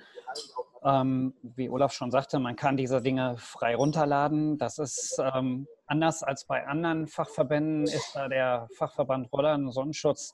Ähm, 0.84 1.34
wie 1.42 1.70
Olaf 1.70 1.92
schon 1.92 2.12
sagte, 2.12 2.40
man 2.40 2.56
kann 2.56 2.78
diese 2.78 3.02
Dinge 3.02 3.38
frei 3.38 3.76
runterladen. 3.76 4.58
Das 4.58 4.78
ist 4.78 5.20
ähm, 5.20 5.68
anders 5.88 6.24
als 6.24 6.46
bei 6.46 6.66
anderen 6.66 7.08
Fachverbänden, 7.08 7.84
ist 7.84 8.16
da 8.16 8.28
der 8.28 8.68
Fachverband 8.76 9.32
Roller 9.34 9.56
und 9.56 9.72
Sonnenschutz 9.72 10.34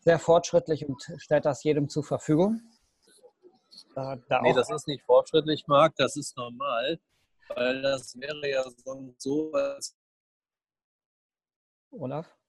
sehr 0.00 0.18
fortschrittlich 0.18 0.86
und 0.86 1.02
stellt 1.18 1.44
das 1.44 1.62
jedem 1.64 1.88
zur 1.88 2.04
Verfügung. 2.04 2.60
Äh, 3.96 4.18
da 4.28 4.42
nee, 4.42 4.52
das 4.52 4.70
ist 4.70 4.86
nicht 4.86 5.04
fortschrittlich, 5.04 5.66
Marc, 5.66 5.96
das 5.96 6.16
ist 6.16 6.36
normal. 6.36 6.98
Weil 7.48 7.82
das 7.82 8.18
wäre 8.18 8.48
ja 8.48 8.62
so, 9.16 9.52
als 9.52 9.96
Olaf? 11.90 12.39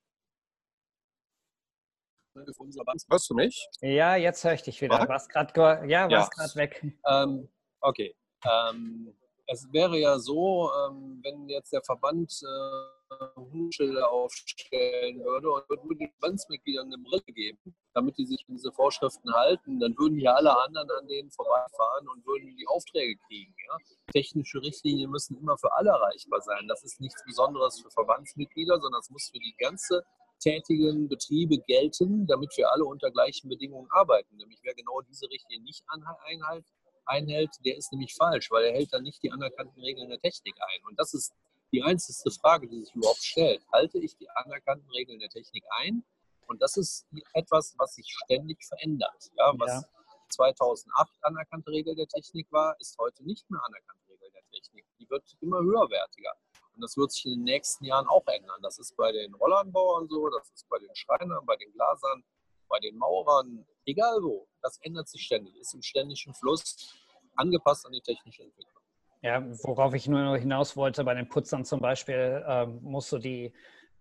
Hörst 3.10 3.30
du 3.30 3.34
mich? 3.36 3.68
Ja, 3.82 4.16
jetzt 4.16 4.44
höre 4.44 4.54
ich 4.54 4.64
dich 4.64 4.82
wieder. 4.82 5.08
Warst 5.08 5.30
grad, 5.30 5.56
ja, 5.58 6.08
Ja. 6.08 6.10
warst 6.10 6.32
gerade 6.32 6.56
weg. 6.56 6.84
Ähm, 7.08 7.50
okay. 7.82 8.16
Ähm, 8.46 9.14
es 9.48 9.68
wäre 9.74 9.98
ja 9.98 10.18
so, 10.18 10.72
ähm, 10.88 11.20
wenn 11.24 11.50
jetzt 11.50 11.74
der 11.74 11.82
Verband 11.84 12.32
äh, 12.42 13.02
Hundeschilder 13.36 14.10
aufstellen 14.10 15.20
würde 15.26 15.52
und 15.52 15.70
würde 15.70 15.96
den 15.96 16.10
Verbandsmitgliedern 16.12 16.88
eine 16.88 17.04
Brille 17.04 17.22
geben, 17.34 17.76
damit 17.94 18.18
die 18.18 18.26
sich 18.26 18.46
an 18.48 18.56
diese 18.56 18.72
Vorschriften 18.72 19.34
halten, 19.34 19.80
dann 19.82 19.98
würden 19.98 20.18
ja 20.18 20.34
alle 20.34 20.58
anderen 20.58 20.90
an 20.92 21.08
denen 21.08 21.30
vorbeifahren 21.32 22.08
und 22.08 22.26
würden 22.26 22.56
die 22.56 22.68
Aufträge 22.68 23.18
kriegen. 23.28 23.54
Ja? 23.68 23.78
Technische 24.14 24.62
Richtlinien 24.62 25.12
müssen 25.12 25.38
immer 25.38 25.58
für 25.58 25.74
alle 25.74 25.90
erreichbar 25.90 26.40
sein. 26.42 26.68
Das 26.70 26.84
ist 26.84 27.02
nichts 27.02 27.22
Besonderes 27.26 27.82
für 27.82 27.92
Verbandsmitglieder, 27.92 28.80
sondern 28.80 29.02
es 29.02 29.10
muss 29.10 29.30
für 29.30 29.40
die 29.40 29.56
ganze 29.60 30.06
tätigen 30.42 31.08
Betriebe 31.08 31.58
gelten, 31.60 32.28
damit 32.28 32.52
wir 32.58 32.72
alle 32.72 32.84
unter 32.86 33.12
gleichen 33.12 33.48
Bedingungen 33.50 33.88
arbeiten. 33.92 34.36
Nämlich 34.36 34.60
wer 34.64 34.74
genau 34.74 35.02
diese 35.02 35.30
Richtlinie 35.30 35.64
nicht 35.64 35.84
einhält, 36.26 36.66
einhält, 37.06 37.52
der 37.66 37.78
ist 37.78 37.92
nämlich 37.92 38.14
falsch, 38.16 38.52
weil 38.52 38.66
er 38.66 38.74
hält 38.74 38.94
dann 38.94 39.04
nicht 39.04 39.22
die 39.24 39.32
anerkannten 39.32 39.82
Regeln 39.82 40.10
der 40.10 40.20
Technik 40.20 40.56
ein. 40.60 40.86
Und 40.86 41.00
das 41.00 41.14
ist 41.14 41.34
die 41.72 41.84
einzige 41.84 42.32
Frage, 42.32 42.68
die 42.68 42.84
sich 42.84 42.94
überhaupt 42.96 43.24
stellt. 43.24 43.66
Halte 43.72 44.00
ich 44.00 44.16
die 44.18 44.30
anerkannten 44.30 44.90
Regeln 44.92 45.20
der 45.20 45.30
Technik 45.30 45.64
ein? 45.80 46.04
Und 46.48 46.62
das 46.62 46.76
ist 46.76 47.06
etwas, 47.34 47.76
was 47.78 47.96
sich 47.96 48.14
ständig 48.26 48.66
verändert. 48.66 49.32
Ja, 49.38 49.54
was 49.58 49.84
Ja. 49.84 49.88
2008 50.30 51.12
anerkannte 51.22 51.72
Regel 51.72 51.96
der 51.96 52.08
Technik 52.08 52.52
war, 52.52 52.76
ist 52.80 52.98
heute 52.98 53.24
nicht 53.24 53.50
mehr 53.50 53.62
anerkannte 53.66 54.10
Regel 54.10 54.32
der 54.32 54.44
Technik. 54.52 54.86
Die 55.00 55.10
wird 55.10 55.24
immer 55.42 55.60
höherwertiger. 55.60 56.34
Und 56.82 56.86
das 56.86 56.98
wird 56.98 57.12
sich 57.12 57.26
in 57.26 57.34
den 57.34 57.44
nächsten 57.44 57.86
Jahren 57.86 58.08
auch 58.08 58.26
ändern. 58.26 58.60
Das 58.64 58.80
ist 58.80 58.98
bei 58.98 59.12
den 59.12 59.36
Rollanbauern 59.36 60.08
so, 60.08 60.28
das 60.30 60.50
ist 60.50 60.68
bei 60.68 60.80
den 60.80 60.90
Schreinern, 60.96 61.46
bei 61.46 61.56
den 61.56 61.72
Glasern, 61.74 62.24
bei 62.68 62.80
den 62.80 62.98
Maurern, 62.98 63.64
egal 63.86 64.18
wo. 64.24 64.48
Das 64.64 64.80
ändert 64.82 65.08
sich 65.08 65.22
ständig, 65.22 65.56
ist 65.58 65.76
im 65.76 65.84
ständigen 65.84 66.34
Fluss, 66.34 66.92
angepasst 67.36 67.86
an 67.86 67.92
die 67.92 68.02
technische 68.02 68.42
Entwicklung. 68.42 68.82
Ja, 69.22 69.46
worauf 69.64 69.94
ich 69.94 70.08
nur 70.08 70.36
hinaus 70.40 70.76
wollte, 70.76 71.04
bei 71.04 71.14
den 71.14 71.30
Putzern 71.30 71.66
zum 71.66 71.82
Beispiel, 71.82 72.44
ähm, 72.48 72.80
musst 72.82 73.12
du 73.12 73.20
die 73.20 73.54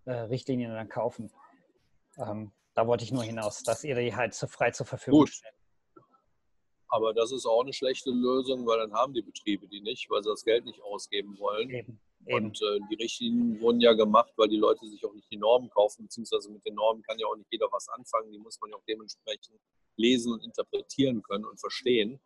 äh, 0.06 0.12
Richtlinien 0.12 0.72
dann 0.72 0.88
kaufen. 0.88 1.30
Ähm, 2.16 2.50
da 2.72 2.87
wollte 2.87 3.04
ich 3.04 3.12
nur 3.12 3.25
hinaus, 3.25 3.62
dass 3.62 3.84
ihr 3.84 3.94
die 3.94 4.16
halt 4.16 4.32
so 4.32 4.46
frei 4.46 4.70
zur 4.70 4.87
Verfügung 4.87 5.20
Gut. 5.20 5.28
stellt. 5.28 5.54
Aber 6.88 7.12
das 7.12 7.30
ist 7.30 7.44
auch 7.44 7.60
eine 7.60 7.75
schlechte 7.75 8.10
Lösung, 8.10 8.66
weil 8.66 8.78
dann 8.78 8.94
haben 8.94 9.12
die 9.12 9.20
Betriebe 9.20 9.68
die 9.68 9.82
nicht, 9.82 10.08
weil 10.08 10.22
sie 10.22 10.30
das 10.30 10.42
Geld 10.42 10.64
nicht 10.64 10.80
ausgeben 10.82 11.38
wollen. 11.38 11.68
Eben. 11.68 12.00
Eben. 12.26 12.46
Und 12.46 12.62
äh, 12.62 12.78
die 12.90 12.96
Richtlinien 12.96 13.60
wurden 13.60 13.80
ja 13.80 13.92
gemacht, 13.92 14.32
weil 14.36 14.48
die 14.48 14.56
Leute 14.56 14.86
sich 14.86 15.04
auch 15.04 15.14
nicht 15.14 15.30
die 15.30 15.36
Normen 15.36 15.70
kaufen, 15.70 16.04
beziehungsweise 16.04 16.50
mit 16.50 16.64
den 16.66 16.74
Normen 16.74 17.02
kann 17.02 17.18
ja 17.18 17.26
auch 17.26 17.36
nicht 17.36 17.50
jeder 17.50 17.68
was 17.70 17.88
anfangen. 17.88 18.30
Die 18.30 18.38
muss 18.38 18.60
man 18.60 18.70
ja 18.70 18.76
auch 18.76 18.84
dementsprechend 18.86 19.58
lesen 19.96 20.32
und 20.32 20.44
interpretieren 20.44 21.22
können 21.22 21.44
und 21.44 21.58
verstehen. 21.58 22.20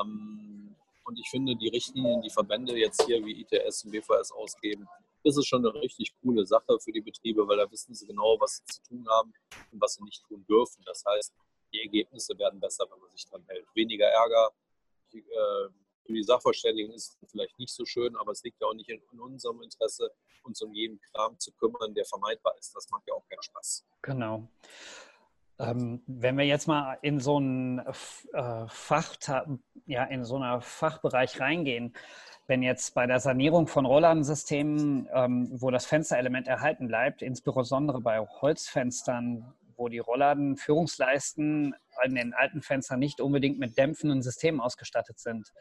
Ähm, 0.00 0.74
und 1.04 1.18
ich 1.18 1.28
finde, 1.30 1.56
die 1.56 1.68
Richtlinien, 1.68 2.22
die 2.22 2.30
Verbände 2.30 2.76
jetzt 2.76 3.02
hier 3.04 3.24
wie 3.24 3.40
ITS 3.40 3.84
und 3.84 3.92
BVS 3.92 4.32
ausgeben, 4.32 4.86
das 5.24 5.36
ist 5.36 5.46
schon 5.46 5.66
eine 5.66 5.74
richtig 5.80 6.14
coole 6.22 6.46
Sache 6.46 6.78
für 6.80 6.92
die 6.92 7.00
Betriebe, 7.00 7.46
weil 7.46 7.56
da 7.56 7.70
wissen 7.70 7.94
sie 7.94 8.06
genau, 8.06 8.36
was 8.40 8.58
sie 8.58 8.64
zu 8.66 8.82
tun 8.82 9.06
haben 9.10 9.32
und 9.72 9.80
was 9.80 9.94
sie 9.94 10.04
nicht 10.04 10.22
tun 10.26 10.44
dürfen. 10.48 10.82
Das 10.84 11.04
heißt, 11.06 11.34
die 11.72 11.80
Ergebnisse 11.80 12.38
werden 12.38 12.60
besser, 12.60 12.86
wenn 12.90 13.00
man 13.00 13.10
sich 13.10 13.26
dran 13.26 13.44
hält. 13.48 13.66
Weniger 13.74 14.06
Ärger. 14.06 14.50
Die, 15.12 15.18
äh, 15.18 15.68
für 16.08 16.14
die 16.14 16.22
Sachverständigen 16.22 16.94
ist 16.94 17.18
es 17.20 17.30
vielleicht 17.30 17.58
nicht 17.58 17.72
so 17.72 17.84
schön, 17.84 18.16
aber 18.16 18.32
es 18.32 18.42
liegt 18.42 18.60
ja 18.62 18.66
auch 18.66 18.72
nicht 18.72 18.88
in, 18.88 18.98
in 19.12 19.20
unserem 19.20 19.60
Interesse, 19.60 20.10
uns 20.42 20.62
um 20.62 20.72
jeden 20.72 20.98
Kram 21.12 21.38
zu 21.38 21.52
kümmern, 21.52 21.92
der 21.94 22.06
vermeidbar 22.06 22.54
ist. 22.58 22.74
Das 22.74 22.88
macht 22.90 23.02
ja 23.06 23.12
auch 23.12 23.28
keinen 23.28 23.42
Spaß. 23.42 23.84
Genau. 24.00 24.48
Ähm, 25.58 26.02
wenn 26.06 26.38
wir 26.38 26.46
jetzt 26.46 26.66
mal 26.66 26.98
in 27.02 27.20
so 27.20 27.36
einen 27.36 27.80
äh, 27.80 28.66
Fach, 28.68 29.16
ja, 29.84 30.04
in 30.04 30.24
so 30.24 30.36
einer 30.36 30.62
Fachbereich 30.62 31.40
reingehen, 31.40 31.94
wenn 32.46 32.62
jetzt 32.62 32.94
bei 32.94 33.06
der 33.06 33.20
Sanierung 33.20 33.66
von 33.66 33.84
Rollladensystemen, 33.84 35.10
ähm, 35.12 35.50
wo 35.60 35.70
das 35.70 35.84
Fensterelement 35.84 36.48
erhalten 36.48 36.88
bleibt, 36.88 37.20
insbesondere 37.20 38.00
bei 38.00 38.18
Holzfenstern, 38.20 39.52
wo 39.76 39.88
die 39.88 39.98
Rollladenführungsleisten 39.98 41.74
in 42.04 42.14
den 42.14 42.32
alten 42.32 42.62
Fenstern 42.62 42.98
nicht 42.98 43.20
unbedingt 43.20 43.58
mit 43.58 43.76
dämpfenden 43.76 44.22
Systemen 44.22 44.60
ausgestattet 44.60 45.18
sind. 45.18 45.52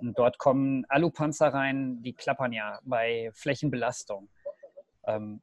Und 0.00 0.18
dort 0.18 0.38
kommen 0.38 0.84
Alupanzer 0.88 1.48
rein, 1.48 2.02
die 2.02 2.14
klappern 2.14 2.52
ja 2.52 2.78
bei 2.84 3.30
Flächenbelastung. 3.34 4.28
Ähm, 5.06 5.40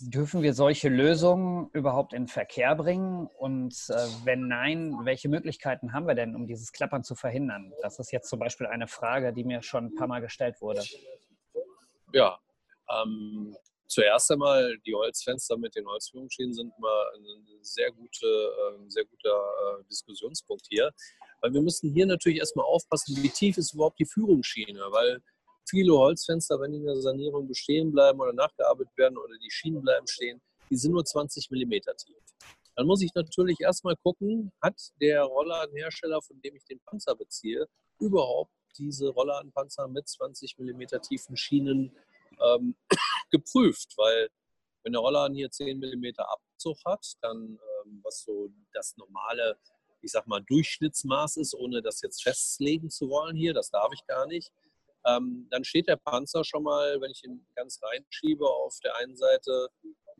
dürfen 0.00 0.42
wir 0.42 0.54
solche 0.54 0.88
Lösungen 0.88 1.70
überhaupt 1.72 2.12
in 2.12 2.28
Verkehr 2.28 2.74
bringen? 2.74 3.26
Und 3.26 3.74
äh, 3.88 4.06
wenn 4.24 4.48
nein, 4.48 4.94
welche 5.04 5.28
Möglichkeiten 5.28 5.92
haben 5.92 6.06
wir 6.06 6.14
denn, 6.14 6.34
um 6.34 6.46
dieses 6.46 6.72
Klappern 6.72 7.02
zu 7.02 7.14
verhindern? 7.14 7.72
Das 7.82 7.98
ist 7.98 8.12
jetzt 8.12 8.28
zum 8.28 8.38
Beispiel 8.38 8.66
eine 8.66 8.86
Frage, 8.86 9.32
die 9.32 9.44
mir 9.44 9.62
schon 9.62 9.86
ein 9.86 9.94
paar 9.94 10.08
Mal 10.08 10.20
gestellt 10.20 10.60
wurde. 10.60 10.82
Ja, 12.12 12.38
ähm, 12.90 13.56
zuerst 13.86 14.30
einmal 14.30 14.78
die 14.86 14.94
Holzfenster 14.94 15.56
mit 15.56 15.74
den 15.74 15.86
Holzführungsschienen 15.86 16.54
sind 16.54 16.78
mal 16.78 17.10
ein 17.16 17.58
sehr, 17.62 17.90
gute, 17.92 18.26
äh, 18.26 18.88
sehr 18.88 19.04
guter 19.04 19.80
äh, 19.80 19.84
Diskussionspunkt 19.90 20.66
hier. 20.68 20.90
Weil 21.40 21.52
wir 21.52 21.62
müssen 21.62 21.92
hier 21.92 22.06
natürlich 22.06 22.38
erstmal 22.38 22.66
aufpassen, 22.66 23.16
wie 23.22 23.28
tief 23.28 23.56
ist 23.58 23.74
überhaupt 23.74 23.98
die 23.98 24.06
Führungsschiene, 24.06 24.80
weil 24.90 25.22
viele 25.68 25.92
Holzfenster, 25.92 26.60
wenn 26.60 26.72
die 26.72 26.78
in 26.78 26.86
der 26.86 27.00
Sanierung 27.00 27.46
bestehen 27.46 27.92
bleiben 27.92 28.20
oder 28.20 28.32
nachgearbeitet 28.32 28.96
werden 28.96 29.18
oder 29.18 29.36
die 29.38 29.50
Schienen 29.50 29.82
bleiben 29.82 30.06
stehen, 30.06 30.40
die 30.70 30.76
sind 30.76 30.92
nur 30.92 31.04
20 31.04 31.50
mm 31.50 31.72
tief. 31.96 32.16
Dann 32.74 32.86
muss 32.86 33.02
ich 33.02 33.12
natürlich 33.14 33.60
erstmal 33.60 33.96
gucken, 33.96 34.52
hat 34.62 34.80
der 35.00 35.24
Rollladenhersteller, 35.24 36.22
von 36.22 36.40
dem 36.42 36.54
ich 36.54 36.64
den 36.64 36.80
Panzer 36.80 37.16
beziehe, 37.16 37.66
überhaupt 37.98 38.52
diese 38.78 39.08
Rollladenpanzer 39.08 39.88
mit 39.88 40.08
20 40.08 40.58
mm 40.58 41.00
tiefen 41.02 41.36
Schienen 41.36 41.92
ähm, 42.40 42.76
geprüft, 43.30 43.94
weil 43.96 44.28
wenn 44.84 44.92
der 44.92 45.00
Rollladen 45.00 45.36
hier 45.36 45.50
10 45.50 45.78
mm 45.78 46.04
Abzug 46.18 46.78
hat, 46.84 47.04
dann 47.20 47.58
ähm, 47.84 48.00
was 48.02 48.22
so 48.22 48.50
das 48.72 48.96
normale, 48.96 49.58
ich 50.00 50.12
sag 50.12 50.26
mal, 50.26 50.40
Durchschnittsmaß 50.42 51.36
ist, 51.38 51.54
ohne 51.54 51.82
das 51.82 52.00
jetzt 52.02 52.22
festlegen 52.22 52.90
zu 52.90 53.08
wollen 53.08 53.36
hier, 53.36 53.54
das 53.54 53.70
darf 53.70 53.92
ich 53.92 54.04
gar 54.06 54.26
nicht, 54.26 54.50
ähm, 55.06 55.46
dann 55.50 55.64
steht 55.64 55.88
der 55.88 55.96
Panzer 55.96 56.44
schon 56.44 56.62
mal, 56.62 57.00
wenn 57.00 57.10
ich 57.10 57.24
ihn 57.24 57.46
ganz 57.54 57.80
reinschiebe, 57.82 58.46
auf 58.46 58.78
der 58.82 58.96
einen 58.96 59.16
Seite 59.16 59.68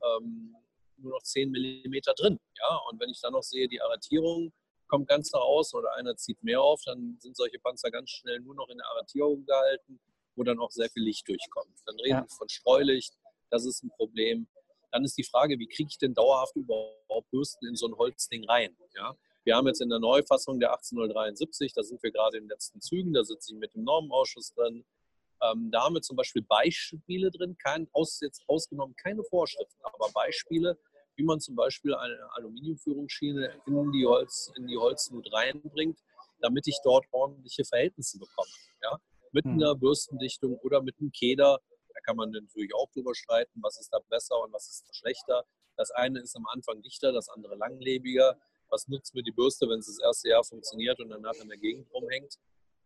ähm, 0.03 0.55
nur 0.97 1.13
noch 1.13 1.23
10 1.23 1.51
mm 1.51 1.95
drin. 2.17 2.39
Ja? 2.59 2.77
Und 2.91 3.01
wenn 3.01 3.11
ich 3.11 3.21
dann 3.21 3.33
noch 3.33 3.43
sehe, 3.43 3.69
die 3.69 3.81
Arretierung 3.81 4.53
kommt 4.89 5.09
ganz 5.09 5.33
nach 5.33 5.41
außen 5.41 5.79
oder 5.79 5.93
einer 5.95 6.17
zieht 6.17 6.43
mehr 6.43 6.61
auf, 6.61 6.81
dann 6.85 7.19
sind 7.21 7.37
solche 7.37 7.59
Panzer 7.59 7.91
ganz 7.91 8.11
schnell 8.11 8.41
nur 8.41 8.55
noch 8.55 8.69
in 8.69 8.79
der 8.79 8.87
Arretierung 8.89 9.45
gehalten, 9.45 10.01
wo 10.35 10.43
dann 10.45 10.59
auch 10.59 10.71
sehr 10.71 10.89
viel 10.89 11.03
Licht 11.03 11.29
durchkommt. 11.29 11.77
Dann 11.85 11.97
reden 11.97 12.17
Ja. 12.17 12.23
wir 12.23 12.29
von 12.37 12.49
Streulicht, 12.49 13.13
das 13.51 13.67
ist 13.67 13.83
ein 13.83 13.91
Problem. 13.91 14.49
Dann 14.91 15.05
ist 15.05 15.19
die 15.19 15.25
Frage, 15.25 15.59
wie 15.59 15.69
kriege 15.69 15.89
ich 15.91 15.99
denn 15.99 16.15
dauerhaft 16.15 16.57
überhaupt 16.57 17.31
Bürsten 17.31 17.67
in 17.67 17.77
so 17.77 17.87
ein 17.87 17.95
Holzding 17.95 18.45
rein? 18.49 18.75
Ja? 18.95 19.15
Wir 19.45 19.57
haben 19.57 19.67
jetzt 19.67 19.81
in 19.81 19.89
der 19.89 19.99
Neufassung 19.99 20.61
der 20.61 20.73
18073, 20.73 21.73
da 21.73 21.83
sind 21.83 22.03
wir 22.03 22.11
gerade 22.11 22.37
in 22.37 22.45
den 22.45 22.51
letzten 22.51 22.81
Zügen, 22.81 23.13
da 23.13 23.25
sitze 23.25 23.53
ich 23.53 23.59
mit 23.59 23.75
dem 23.75 23.85
Normenausschuss 23.85 24.53
drin. 24.55 24.85
Ähm, 25.41 25.71
da 25.71 25.85
haben 25.85 25.95
wir 25.95 26.03
zum 26.03 26.17
Beispiel 26.17 26.43
Beispiele 26.43 27.31
drin, 27.31 27.57
kein, 27.59 27.89
aus, 27.93 28.21
jetzt 28.21 28.43
ausgenommen 28.49 28.95
keine 28.97 29.23
Vorschriften, 29.25 29.81
aber 29.83 30.11
Beispiele, 30.13 30.77
wie 31.17 31.25
man 31.25 31.41
zum 31.41 31.57
Beispiel 31.57 31.95
eine 31.95 32.19
Aluminiumführungsschiene 32.33 33.63
in 33.67 33.93
die, 33.93 34.07
Holz, 34.07 34.53
in 34.57 34.67
die 34.67 34.77
Holznut 34.77 35.33
reinbringt, 35.33 35.99
damit 36.41 36.67
ich 36.67 36.79
dort 36.85 37.07
ordentliche 37.11 37.65
Verhältnisse 37.65 38.19
bekomme. 38.19 38.51
Ja? 38.83 38.99
Mit 39.33 39.45
Hm. 39.45 39.55
einer 39.55 39.75
Bürstendichtung 39.75 40.59
oder 40.59 40.83
mit 40.83 40.97
einem 41.01 41.13
Keder. 41.13 41.61
Da 41.93 42.01
kann 42.01 42.17
man 42.17 42.31
natürlich 42.31 42.75
auch 42.75 42.91
drüber 42.93 43.15
streiten, 43.15 43.61
was 43.63 43.79
ist 43.81 43.93
da 43.93 43.99
besser 44.09 44.41
und 44.41 44.53
was 44.53 44.69
ist 44.69 44.89
da 44.89 44.95
schlechter. 44.95 45.45
Das 45.77 45.91
eine 45.91 46.21
ist 46.21 46.37
am 46.37 46.47
Anfang 46.47 46.83
dichter, 46.83 47.13
das 47.13 47.29
andere 47.29 47.57
langlebiger. 47.57 48.39
Was 48.71 48.87
nutzt 48.89 49.15
mir 49.15 49.23
die 49.23 49.33
Bürste, 49.33 49.69
wenn 49.69 49.79
es 49.79 49.87
das 49.87 49.99
erste 50.01 50.29
Jahr 50.29 50.45
funktioniert 50.45 51.01
und 51.01 51.09
danach 51.11 51.35
in 51.35 51.49
der 51.49 51.59
Gegend 51.59 51.93
rumhängt 51.93 52.37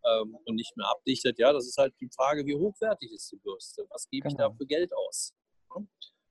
ähm, 0.05 0.37
und 0.45 0.55
nicht 0.55 0.75
mehr 0.77 0.87
abdichtet? 0.89 1.37
Ja, 1.39 1.51
das 1.53 1.67
ist 1.67 1.77
halt 1.77 1.93
die 1.99 2.09
Frage, 2.09 2.45
wie 2.45 2.55
hochwertig 2.55 3.11
ist 3.11 3.31
die 3.31 3.37
Bürste? 3.37 3.85
Was 3.89 4.09
gebe 4.09 4.27
ich 4.27 4.35
da 4.35 4.47
Genau. 4.47 4.57
für 4.57 4.65
Geld 4.65 4.93
aus? 4.93 5.33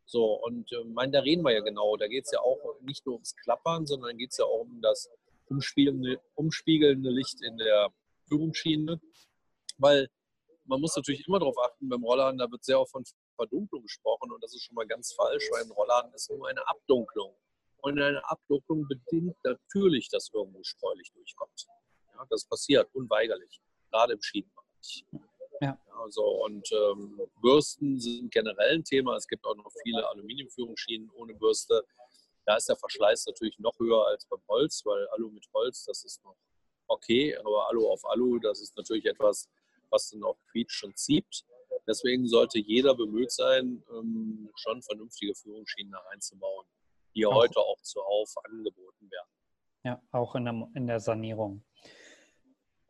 So, 0.04 0.34
und 0.42 0.70
äh, 0.72 0.84
mein, 0.84 1.10
da 1.10 1.20
reden 1.20 1.42
wir 1.42 1.52
ja 1.52 1.60
genau. 1.60 1.96
Da 1.96 2.06
geht 2.06 2.26
es 2.26 2.32
ja 2.32 2.40
auch 2.40 2.58
nicht 2.82 3.04
nur 3.06 3.14
ums 3.14 3.34
Klappern, 3.36 3.86
sondern 3.86 4.16
geht 4.18 4.30
es 4.32 4.38
ja 4.38 4.44
auch 4.44 4.60
um 4.60 4.80
das 4.82 5.08
umspiegelnde, 5.46 6.20
umspiegelnde 6.34 7.10
Licht 7.10 7.40
in 7.42 7.56
der 7.56 7.88
Führungsschiene. 8.28 9.00
Weil 9.78 10.08
man 10.64 10.80
muss 10.80 10.96
natürlich 10.96 11.26
immer 11.26 11.38
darauf 11.38 11.56
achten, 11.58 11.88
beim 11.88 12.04
Rollladen, 12.04 12.38
da 12.38 12.50
wird 12.50 12.64
sehr 12.64 12.78
oft 12.80 12.92
von 12.92 13.04
Verdunklung 13.36 13.82
gesprochen 13.82 14.30
und 14.30 14.42
das 14.42 14.54
ist 14.54 14.62
schon 14.64 14.74
mal 14.74 14.86
ganz 14.86 15.12
falsch, 15.14 15.48
weil 15.50 15.64
ein 15.64 15.70
Rollladen 15.70 16.12
ist 16.14 16.30
nur 16.30 16.46
eine 16.48 16.66
Abdunklung. 16.68 17.34
Und 17.82 18.00
eine 18.00 18.22
Abdunklung 18.30 18.86
bedingt 18.88 19.36
natürlich, 19.42 20.08
dass 20.08 20.30
irgendwo 20.32 20.62
Streulicht 20.62 21.14
durchkommt. 21.16 21.66
Ja, 22.14 22.24
das 22.30 22.44
passiert 22.44 22.88
unweigerlich, 22.94 23.60
gerade 23.90 24.12
im 24.14 24.22
Schienenbereich. 24.22 25.04
Ja. 25.60 25.78
Also, 26.00 26.24
und 26.44 26.70
ähm, 26.72 27.20
Bürsten 27.40 27.98
sind 27.98 28.30
generell 28.32 28.76
ein 28.76 28.84
Thema. 28.84 29.16
Es 29.16 29.26
gibt 29.26 29.44
auch 29.44 29.56
noch 29.56 29.70
viele 29.82 30.08
Aluminiumführungsschienen 30.08 31.10
ohne 31.10 31.34
Bürste. 31.34 31.84
Da 32.46 32.56
ist 32.56 32.68
der 32.68 32.76
Verschleiß 32.76 33.26
natürlich 33.26 33.58
noch 33.58 33.78
höher 33.78 34.06
als 34.06 34.26
beim 34.26 34.40
Holz, 34.48 34.82
weil 34.84 35.06
Alu 35.08 35.30
mit 35.30 35.46
Holz, 35.52 35.84
das 35.84 36.04
ist 36.04 36.22
noch 36.24 36.36
okay, 36.88 37.36
aber 37.36 37.68
Alu 37.68 37.88
auf 37.88 38.04
Alu, 38.10 38.38
das 38.38 38.60
ist 38.60 38.76
natürlich 38.76 39.06
etwas, 39.06 39.48
was 39.90 40.10
dann 40.10 40.22
auch 40.24 40.38
quietscht 40.50 40.84
und 40.84 40.96
zieht. 40.98 41.44
Deswegen 41.86 42.26
sollte 42.28 42.58
jeder 42.58 42.94
bemüht 42.94 43.32
sein, 43.32 43.84
ähm, 43.90 44.50
schon 44.56 44.82
vernünftige 44.82 45.34
Führungsschienen 45.34 45.92
da 45.92 46.02
einzubauen, 46.12 46.66
die 47.14 47.26
auch. 47.26 47.34
heute 47.34 47.60
auch 47.60 47.80
zuhauf 47.82 48.32
angeboten 48.44 49.10
werden. 49.10 49.28
Ja, 49.84 50.02
auch 50.12 50.34
in 50.34 50.44
der, 50.44 50.68
in 50.74 50.86
der 50.86 51.00
Sanierung. 51.00 51.64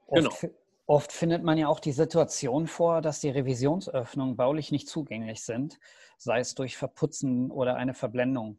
Oft, 0.07 0.41
genau. 0.41 0.55
Oft 0.87 1.13
findet 1.13 1.43
man 1.43 1.59
ja 1.59 1.69
auch 1.69 1.81
die 1.81 1.93
Situation 1.93 2.67
vor, 2.67 3.01
dass 3.01 3.21
die 3.21 3.31
Revisionsöffnungen 3.31 4.37
baulich 4.37 4.73
nicht 4.73 4.89
zugänglich 4.89 5.43
sind, 5.43 5.79
sei 6.19 6.41
es 6.41 6.55
durch 6.55 6.77
Verputzen 6.77 7.51
oder 7.51 7.77
eine 7.77 7.95
Verblendung. 7.95 8.59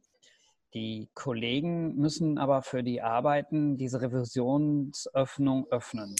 Die 0.73 1.11
Kollegen 1.13 1.95
müssen 1.95 2.39
aber 2.39 2.63
für 2.63 2.81
die 2.81 3.01
Arbeiten 3.01 3.77
diese 3.77 4.01
Revisionsöffnung 4.01 5.67
öffnen. 5.69 6.15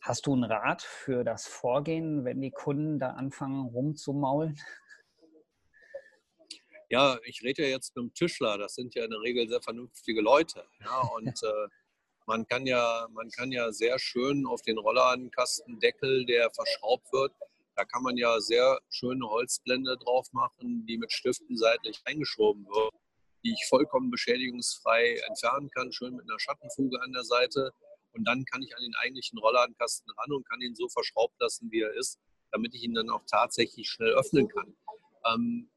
Hast 0.00 0.26
du 0.26 0.34
einen 0.34 0.44
Rat 0.44 0.82
für 0.82 1.24
das 1.24 1.46
Vorgehen, 1.46 2.24
wenn 2.24 2.40
die 2.40 2.52
Kunden 2.52 3.00
da 3.00 3.12
anfangen 3.12 3.66
rumzumaulen? 3.66 4.60
Ja, 6.90 7.18
ich 7.24 7.42
rede 7.42 7.62
ja 7.62 7.68
jetzt 7.68 7.94
mit 7.94 8.02
einem 8.02 8.14
Tischler. 8.14 8.58
Das 8.58 8.74
sind 8.74 8.94
ja 8.94 9.04
in 9.04 9.10
der 9.10 9.20
Regel 9.20 9.48
sehr 9.48 9.60
vernünftige 9.60 10.20
Leute. 10.20 10.64
Ja, 10.84 11.00
und 11.00 11.26
äh, 11.42 11.68
man, 12.26 12.46
kann 12.46 12.66
ja, 12.66 13.06
man 13.12 13.30
kann 13.30 13.52
ja 13.52 13.72
sehr 13.72 13.98
schön 13.98 14.46
auf 14.46 14.62
den 14.62 14.78
Rollladenkastendeckel, 14.78 16.24
der 16.26 16.50
verschraubt 16.50 17.12
wird, 17.12 17.32
da 17.76 17.84
kann 17.84 18.02
man 18.02 18.16
ja 18.16 18.40
sehr 18.40 18.80
schöne 18.90 19.28
Holzblende 19.28 19.96
drauf 19.98 20.26
machen, 20.32 20.84
die 20.86 20.98
mit 20.98 21.12
Stiften 21.12 21.56
seitlich 21.56 22.00
eingeschoben 22.04 22.66
wird 22.66 22.92
die 23.44 23.52
ich 23.52 23.66
vollkommen 23.68 24.10
beschädigungsfrei 24.10 25.20
entfernen 25.26 25.70
kann, 25.70 25.92
schön 25.92 26.14
mit 26.14 26.28
einer 26.28 26.38
Schattenfuge 26.38 27.00
an 27.00 27.12
der 27.12 27.24
Seite. 27.24 27.72
Und 28.12 28.24
dann 28.24 28.44
kann 28.44 28.62
ich 28.62 28.74
an 28.76 28.82
den 28.82 28.94
eigentlichen 28.96 29.38
Rollladenkasten 29.38 30.10
ran 30.16 30.32
und 30.32 30.48
kann 30.48 30.60
ihn 30.60 30.74
so 30.74 30.88
verschraubt 30.88 31.34
lassen, 31.40 31.70
wie 31.70 31.82
er 31.82 31.94
ist, 31.94 32.18
damit 32.50 32.74
ich 32.74 32.82
ihn 32.82 32.94
dann 32.94 33.10
auch 33.10 33.22
tatsächlich 33.26 33.88
schnell 33.88 34.12
öffnen 34.12 34.48
kann. 34.48 34.76
Ähm, 35.26 35.70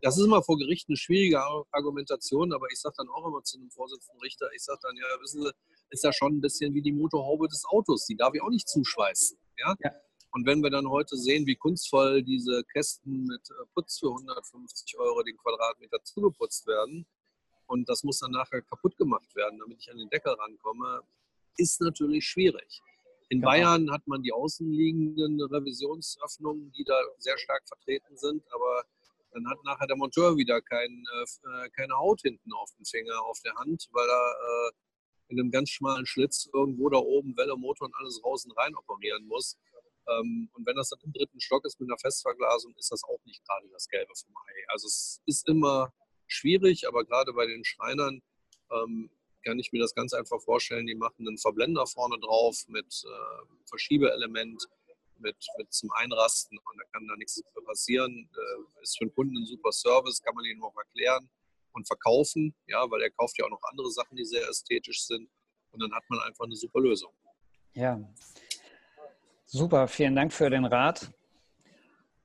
das 0.00 0.16
ist 0.16 0.24
immer 0.24 0.42
vor 0.42 0.58
Gericht 0.58 0.88
eine 0.88 0.96
schwierige 0.96 1.42
Argumentation, 1.72 2.52
aber 2.52 2.66
ich 2.72 2.80
sage 2.80 2.94
dann 2.98 3.08
auch 3.08 3.26
immer 3.26 3.42
zu 3.42 3.58
einem 3.58 3.70
Vorsitzenden 3.70 4.20
Richter, 4.20 4.48
ich 4.54 4.62
sage 4.62 4.78
dann, 4.82 4.96
ja, 4.96 5.20
wissen 5.20 5.42
Sie, 5.42 5.50
ist 5.90 6.04
ja 6.04 6.12
schon 6.12 6.36
ein 6.36 6.40
bisschen 6.40 6.74
wie 6.74 6.82
die 6.82 6.92
Motorhaube 6.92 7.48
des 7.48 7.64
Autos, 7.64 8.06
die 8.06 8.16
darf 8.16 8.34
ich 8.34 8.42
auch 8.42 8.50
nicht 8.50 8.68
zuschweißen. 8.68 9.38
Ja? 9.58 9.74
ja. 9.80 9.92
Und 10.32 10.46
wenn 10.46 10.62
wir 10.62 10.70
dann 10.70 10.88
heute 10.88 11.16
sehen, 11.16 11.46
wie 11.46 11.56
kunstvoll 11.56 12.22
diese 12.22 12.62
Kästen 12.64 13.24
mit 13.24 13.40
äh, 13.50 13.64
Putz 13.74 13.98
für 13.98 14.08
150 14.08 14.98
Euro 14.98 15.22
den 15.22 15.36
Quadratmeter 15.38 16.02
zugeputzt 16.04 16.66
werden 16.66 17.06
und 17.66 17.88
das 17.88 18.04
muss 18.04 18.18
dann 18.18 18.32
nachher 18.32 18.62
kaputt 18.62 18.96
gemacht 18.96 19.34
werden, 19.34 19.58
damit 19.58 19.78
ich 19.80 19.90
an 19.90 19.98
den 19.98 20.08
Deckel 20.10 20.32
rankomme, 20.32 21.02
ist 21.56 21.80
natürlich 21.80 22.26
schwierig. 22.26 22.82
In 23.30 23.40
genau. 23.40 23.50
Bayern 23.50 23.90
hat 23.90 24.06
man 24.06 24.22
die 24.22 24.32
außenliegenden 24.32 25.40
Revisionsöffnungen, 25.42 26.72
die 26.72 26.84
da 26.84 26.98
sehr 27.18 27.36
stark 27.36 27.66
vertreten 27.66 28.16
sind, 28.16 28.42
aber 28.52 28.84
dann 29.32 29.48
hat 29.48 29.58
nachher 29.64 29.86
der 29.86 29.96
Monteur 29.96 30.36
wieder 30.36 30.60
kein, 30.60 31.04
äh, 31.20 31.68
keine 31.70 31.94
Haut 31.96 32.20
hinten 32.22 32.52
auf 32.52 32.70
dem 32.76 32.84
Finger, 32.84 33.22
auf 33.24 33.38
der 33.44 33.54
Hand, 33.54 33.88
weil 33.92 34.08
er 34.08 34.68
äh, 34.68 34.72
in 35.28 35.40
einem 35.40 35.50
ganz 35.50 35.70
schmalen 35.70 36.06
Schlitz 36.06 36.48
irgendwo 36.52 36.88
da 36.88 36.98
oben 36.98 37.36
Welle, 37.36 37.56
Motor 37.56 37.88
und 37.88 37.94
alles 37.96 38.22
raus 38.24 38.44
und 38.44 38.56
rein 38.56 38.74
operieren 38.74 39.26
muss. 39.26 39.58
Ähm, 40.08 40.48
und 40.54 40.66
wenn 40.66 40.76
das 40.76 40.88
dann 40.88 41.00
im 41.04 41.12
dritten 41.12 41.40
Stock 41.40 41.64
ist 41.64 41.78
mit 41.80 41.90
einer 41.90 41.98
Festverglasung, 41.98 42.74
ist 42.76 42.90
das 42.90 43.04
auch 43.04 43.20
nicht 43.24 43.44
gerade 43.44 43.68
das 43.68 43.88
Gelbe 43.88 44.12
vom 44.14 44.34
Ei. 44.36 44.64
Also 44.68 44.86
es 44.86 45.20
ist 45.26 45.48
immer 45.48 45.92
schwierig, 46.26 46.88
aber 46.88 47.04
gerade 47.04 47.32
bei 47.32 47.46
den 47.46 47.64
Schreinern 47.64 48.22
ähm, 48.70 49.10
kann 49.44 49.58
ich 49.58 49.72
mir 49.72 49.80
das 49.80 49.94
ganz 49.94 50.14
einfach 50.14 50.40
vorstellen. 50.40 50.86
Die 50.86 50.94
machen 50.94 51.26
einen 51.26 51.38
Verblender 51.38 51.86
vorne 51.86 52.18
drauf 52.18 52.64
mit 52.68 53.04
äh, 53.04 53.68
Verschiebeelement, 53.68 54.66
mit, 55.18 55.36
mit 55.58 55.72
zum 55.72 55.90
Einrasten 55.92 56.58
und 56.58 56.78
da 56.78 56.84
kann 56.92 57.06
da 57.06 57.16
nichts 57.16 57.42
passieren. 57.66 58.30
Äh, 58.32 58.62
ist 58.82 58.98
für 58.98 59.06
den 59.06 59.14
Kunden 59.14 59.36
ein 59.36 59.46
super 59.46 59.72
Service, 59.72 60.20
kann 60.22 60.34
man 60.34 60.44
ihnen 60.44 60.62
auch 60.62 60.76
erklären 60.76 61.28
und 61.72 61.86
verkaufen, 61.86 62.54
ja, 62.66 62.90
weil 62.90 63.02
er 63.02 63.10
kauft 63.10 63.38
ja 63.38 63.44
auch 63.44 63.50
noch 63.50 63.62
andere 63.70 63.90
Sachen, 63.90 64.16
die 64.16 64.24
sehr 64.24 64.48
ästhetisch 64.48 65.04
sind 65.04 65.28
und 65.70 65.82
dann 65.82 65.92
hat 65.92 66.04
man 66.08 66.20
einfach 66.20 66.44
eine 66.44 66.56
super 66.56 66.80
Lösung. 66.80 67.12
Ja, 67.74 68.00
Super, 69.50 69.88
vielen 69.88 70.14
Dank 70.14 70.34
für 70.34 70.50
den 70.50 70.66
Rat. 70.66 71.10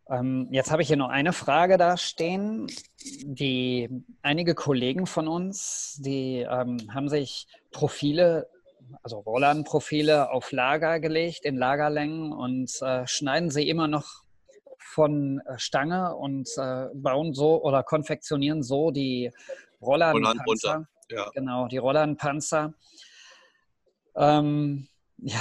Ähm, 0.09 0.49
jetzt 0.51 0.71
habe 0.71 0.81
ich 0.81 0.89
hier 0.89 0.97
noch 0.97 1.07
eine 1.07 1.31
Frage 1.31 1.77
da 1.77 1.95
stehen. 1.95 2.67
Die, 2.99 3.89
einige 4.21 4.55
Kollegen 4.55 5.07
von 5.07 5.29
uns, 5.29 6.01
die 6.03 6.39
ähm, 6.39 6.93
haben 6.93 7.07
sich 7.07 7.47
Profile, 7.71 8.49
also 9.03 9.19
Rollladenprofile 9.19 10.31
auf 10.31 10.51
Lager 10.51 10.99
gelegt, 10.99 11.45
in 11.45 11.55
Lagerlängen 11.55 12.33
und 12.33 12.69
äh, 12.81 13.07
schneiden 13.07 13.49
sie 13.49 13.69
immer 13.69 13.87
noch 13.87 14.22
von 14.93 15.41
äh, 15.45 15.57
Stange 15.57 16.15
und 16.15 16.47
äh, 16.57 16.87
bauen 16.93 17.33
so 17.33 17.61
oder 17.63 17.83
konfektionieren 17.83 18.63
so 18.63 18.91
die 18.91 19.31
Rollladenpanzer. 19.81 20.87
Ja. 21.09 21.29
Genau, 21.33 21.67
die 21.67 21.77
Rollladenpanzer. 21.77 22.73
Ähm, 24.15 24.87
ja, 25.17 25.39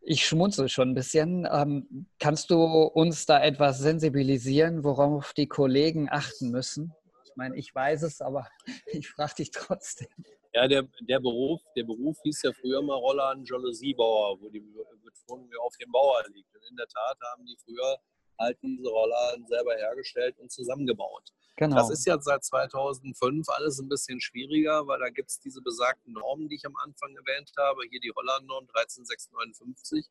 ich 0.00 0.26
schmunzel 0.26 0.68
schon 0.68 0.90
ein 0.90 0.94
bisschen. 0.94 1.48
Ähm, 1.50 2.06
kannst 2.18 2.50
du 2.50 2.62
uns 2.62 3.26
da 3.26 3.42
etwas 3.42 3.78
sensibilisieren, 3.78 4.84
worauf 4.84 5.32
die 5.32 5.46
Kollegen 5.46 6.08
achten 6.10 6.50
müssen? 6.50 6.94
Ich 7.24 7.36
meine, 7.36 7.56
ich 7.56 7.74
weiß 7.74 8.02
es, 8.02 8.20
aber 8.20 8.46
ich 8.86 9.08
frage 9.08 9.36
dich 9.36 9.50
trotzdem. 9.50 10.08
Ja, 10.54 10.68
der, 10.68 10.86
der, 11.00 11.18
Beruf, 11.18 11.62
der 11.74 11.84
Beruf 11.84 12.18
hieß 12.24 12.42
ja 12.42 12.52
früher 12.52 12.82
mal 12.82 12.96
Roller 12.96 13.30
an 13.30 13.42
Jalousierbauer, 13.42 14.38
wo 14.38 14.50
die 14.50 14.60
Betonung 14.60 15.48
auf 15.64 15.74
dem 15.78 15.90
Bauer 15.90 16.22
liegt. 16.34 16.54
Und 16.54 16.62
in 16.68 16.76
der 16.76 16.86
Tat 16.88 17.16
haben 17.32 17.46
die 17.46 17.56
früher 17.64 17.98
halt 18.38 18.58
diese 18.62 18.88
Roller 18.88 19.36
selber 19.46 19.74
hergestellt 19.74 20.38
und 20.38 20.50
zusammengebaut. 20.50 21.32
Genau. 21.56 21.76
Das 21.76 21.90
ist 21.90 22.06
ja 22.06 22.20
seit 22.20 22.42
2005 22.44 23.48
alles 23.48 23.78
ein 23.78 23.88
bisschen 23.88 24.20
schwieriger, 24.20 24.86
weil 24.86 24.98
da 24.98 25.10
gibt 25.10 25.30
es 25.30 25.38
diese 25.38 25.60
besagten 25.60 26.14
Normen, 26.14 26.48
die 26.48 26.56
ich 26.56 26.66
am 26.66 26.76
Anfang 26.76 27.14
erwähnt 27.14 27.52
habe. 27.58 27.82
Hier 27.90 28.00
die 28.00 28.12
Holland-Norm 28.14 28.66
13659. 28.68 30.06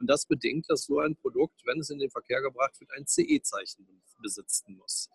Und 0.00 0.08
das 0.08 0.26
bedingt, 0.26 0.68
dass 0.68 0.84
so 0.84 0.98
ein 1.00 1.16
Produkt, 1.16 1.60
wenn 1.66 1.80
es 1.80 1.90
in 1.90 1.98
den 1.98 2.10
Verkehr 2.10 2.40
gebracht 2.40 2.80
wird, 2.80 2.90
ein 2.92 3.06
CE-Zeichen 3.06 3.86
besitzen 4.22 4.76
muss. 4.76 5.08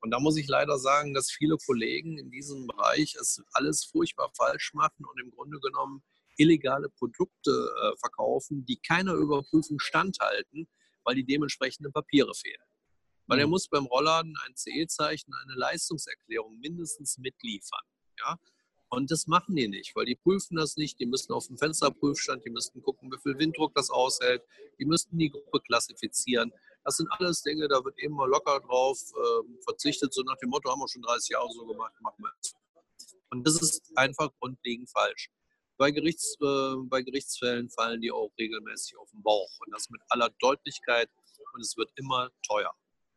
Und 0.00 0.10
da 0.10 0.18
muss 0.18 0.36
ich 0.36 0.48
leider 0.48 0.78
sagen, 0.78 1.14
dass 1.14 1.30
viele 1.30 1.56
Kollegen 1.58 2.18
in 2.18 2.30
diesem 2.30 2.66
Bereich 2.66 3.16
es 3.20 3.42
alles 3.52 3.84
furchtbar 3.84 4.30
falsch 4.34 4.72
machen 4.74 5.04
und 5.04 5.20
im 5.20 5.30
Grunde 5.30 5.60
genommen 5.60 6.02
illegale 6.38 6.88
Produkte 6.88 7.50
äh, 7.50 7.96
verkaufen, 7.98 8.64
die 8.64 8.80
keiner 8.80 9.12
Überprüfung 9.12 9.78
standhalten, 9.78 10.68
weil 11.04 11.14
die 11.14 11.24
dementsprechenden 11.24 11.92
Papiere 11.92 12.34
fehlen. 12.34 12.62
Weil 13.26 13.40
er 13.40 13.46
mhm. 13.46 13.52
muss 13.52 13.68
beim 13.68 13.86
Rollladen 13.86 14.34
ein 14.44 14.56
CE-Zeichen, 14.56 15.32
eine 15.34 15.54
Leistungserklärung 15.54 16.58
mindestens 16.58 17.18
mitliefern. 17.18 17.84
Ja? 18.18 18.38
Und 18.88 19.10
das 19.12 19.28
machen 19.28 19.54
die 19.54 19.68
nicht, 19.68 19.94
weil 19.94 20.04
die 20.04 20.16
prüfen 20.16 20.56
das 20.56 20.76
nicht. 20.76 20.98
Die 20.98 21.06
müssen 21.06 21.32
auf 21.32 21.46
dem 21.46 21.56
Fensterprüfstand, 21.56 22.44
die 22.44 22.50
müssten 22.50 22.82
gucken, 22.82 23.10
wie 23.12 23.18
viel 23.18 23.38
Winddruck 23.38 23.72
das 23.74 23.88
aushält. 23.88 24.42
Die 24.80 24.84
müssten 24.84 25.16
die 25.16 25.30
Gruppe 25.30 25.60
klassifizieren. 25.60 26.52
Das 26.84 26.96
sind 26.96 27.08
alles 27.12 27.42
Dinge, 27.42 27.68
da 27.68 27.84
wird 27.84 27.98
eben 28.00 28.14
mal 28.14 28.28
locker 28.28 28.58
drauf 28.60 28.98
äh, 28.98 29.62
verzichtet, 29.62 30.12
so 30.12 30.22
nach 30.22 30.36
dem 30.38 30.50
Motto, 30.50 30.70
haben 30.70 30.80
wir 30.80 30.88
schon 30.88 31.02
30 31.02 31.30
Jahre 31.30 31.50
so 31.52 31.66
gemacht, 31.66 31.92
machen 32.00 32.24
wir 32.24 32.32
es. 32.40 32.54
Und 33.30 33.46
das 33.46 33.60
ist 33.62 33.92
einfach 33.96 34.30
grundlegend 34.40 34.90
falsch. 34.90 35.30
Bei, 35.80 35.90
Gerichts, 35.92 36.36
äh, 36.42 36.74
bei 36.90 37.00
Gerichtsfällen 37.00 37.70
fallen 37.70 38.02
die 38.02 38.12
auch 38.12 38.30
regelmäßig 38.38 38.98
auf 38.98 39.10
den 39.12 39.22
Bauch. 39.22 39.48
Und 39.64 39.72
das 39.72 39.88
mit 39.88 40.02
aller 40.10 40.28
Deutlichkeit. 40.38 41.08
Und 41.54 41.62
es 41.62 41.74
wird 41.74 41.90
immer 41.96 42.28
teuer. 42.46 42.70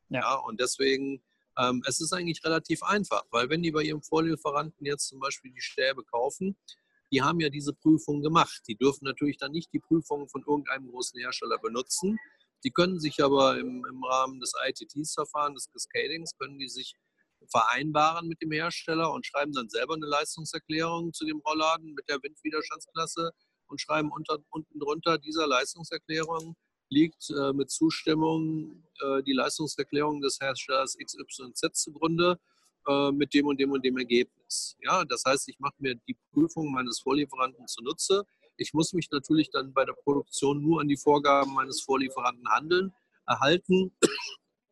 Ja. 0.07 0.21
ja 0.21 0.35
und 0.35 0.61
deswegen, 0.61 1.21
ähm, 1.57 1.83
es 1.85 1.99
ist 1.99 2.13
eigentlich 2.13 2.41
relativ 2.45 2.81
einfach, 2.83 3.25
weil 3.31 3.49
wenn 3.49 3.61
die 3.61 3.71
bei 3.71 3.83
ihrem 3.83 4.01
Vorlieferanten 4.01 4.85
jetzt 4.85 5.09
zum 5.09 5.19
Beispiel 5.19 5.51
die 5.51 5.59
Stäbe 5.59 6.05
kaufen, 6.05 6.55
die 7.11 7.21
haben 7.21 7.41
ja 7.41 7.49
diese 7.49 7.73
Prüfung 7.73 8.21
gemacht. 8.21 8.61
Die 8.69 8.77
dürfen 8.77 9.03
natürlich 9.03 9.35
dann 9.35 9.51
nicht 9.51 9.73
die 9.73 9.81
Prüfungen 9.81 10.29
von 10.29 10.45
irgendeinem 10.47 10.89
großen 10.89 11.19
Hersteller 11.19 11.59
benutzen. 11.59 12.17
Die 12.63 12.71
können 12.71 12.97
sich 12.97 13.21
aber 13.21 13.59
im, 13.59 13.85
im 13.85 14.03
Rahmen 14.05 14.39
des 14.39 14.53
ITTs-Verfahrens, 14.65 15.65
des 15.65 15.69
Cascadings, 15.69 16.37
können 16.37 16.57
die 16.59 16.69
sich 16.69 16.95
vereinbaren 17.49 18.27
mit 18.27 18.41
dem 18.41 18.51
Hersteller 18.51 19.11
und 19.11 19.25
schreiben 19.25 19.53
dann 19.53 19.69
selber 19.69 19.95
eine 19.95 20.05
Leistungserklärung 20.05 21.13
zu 21.13 21.25
dem 21.25 21.39
Rollladen 21.39 21.93
mit 21.93 22.07
der 22.09 22.21
Windwiderstandsklasse 22.21 23.31
und 23.67 23.81
schreiben 23.81 24.11
unter, 24.11 24.37
unten 24.49 24.79
drunter 24.79 25.17
dieser 25.17 25.47
Leistungserklärung 25.47 26.55
liegt 26.89 27.29
äh, 27.31 27.53
mit 27.53 27.71
Zustimmung 27.71 28.83
äh, 29.01 29.23
die 29.23 29.33
Leistungserklärung 29.33 30.21
des 30.21 30.39
Herstellers 30.39 30.95
XYZ 30.97 31.73
zugrunde 31.73 32.39
äh, 32.87 33.11
mit 33.11 33.33
dem 33.33 33.47
und 33.47 33.59
dem 33.59 33.71
und 33.71 33.83
dem 33.83 33.97
Ergebnis. 33.97 34.75
Ja, 34.81 35.03
das 35.05 35.23
heißt, 35.25 35.49
ich 35.49 35.59
mache 35.59 35.75
mir 35.79 35.95
die 36.07 36.17
Prüfung 36.31 36.71
meines 36.71 36.99
Vorlieferanten 36.99 37.67
zunutze. 37.67 38.23
Ich 38.57 38.73
muss 38.73 38.93
mich 38.93 39.09
natürlich 39.09 39.49
dann 39.49 39.73
bei 39.73 39.85
der 39.85 39.93
Produktion 39.93 40.61
nur 40.61 40.81
an 40.81 40.87
die 40.87 40.97
Vorgaben 40.97 41.53
meines 41.53 41.81
Vorlieferanten 41.81 42.47
handeln, 42.49 42.93
erhalten, 43.25 43.95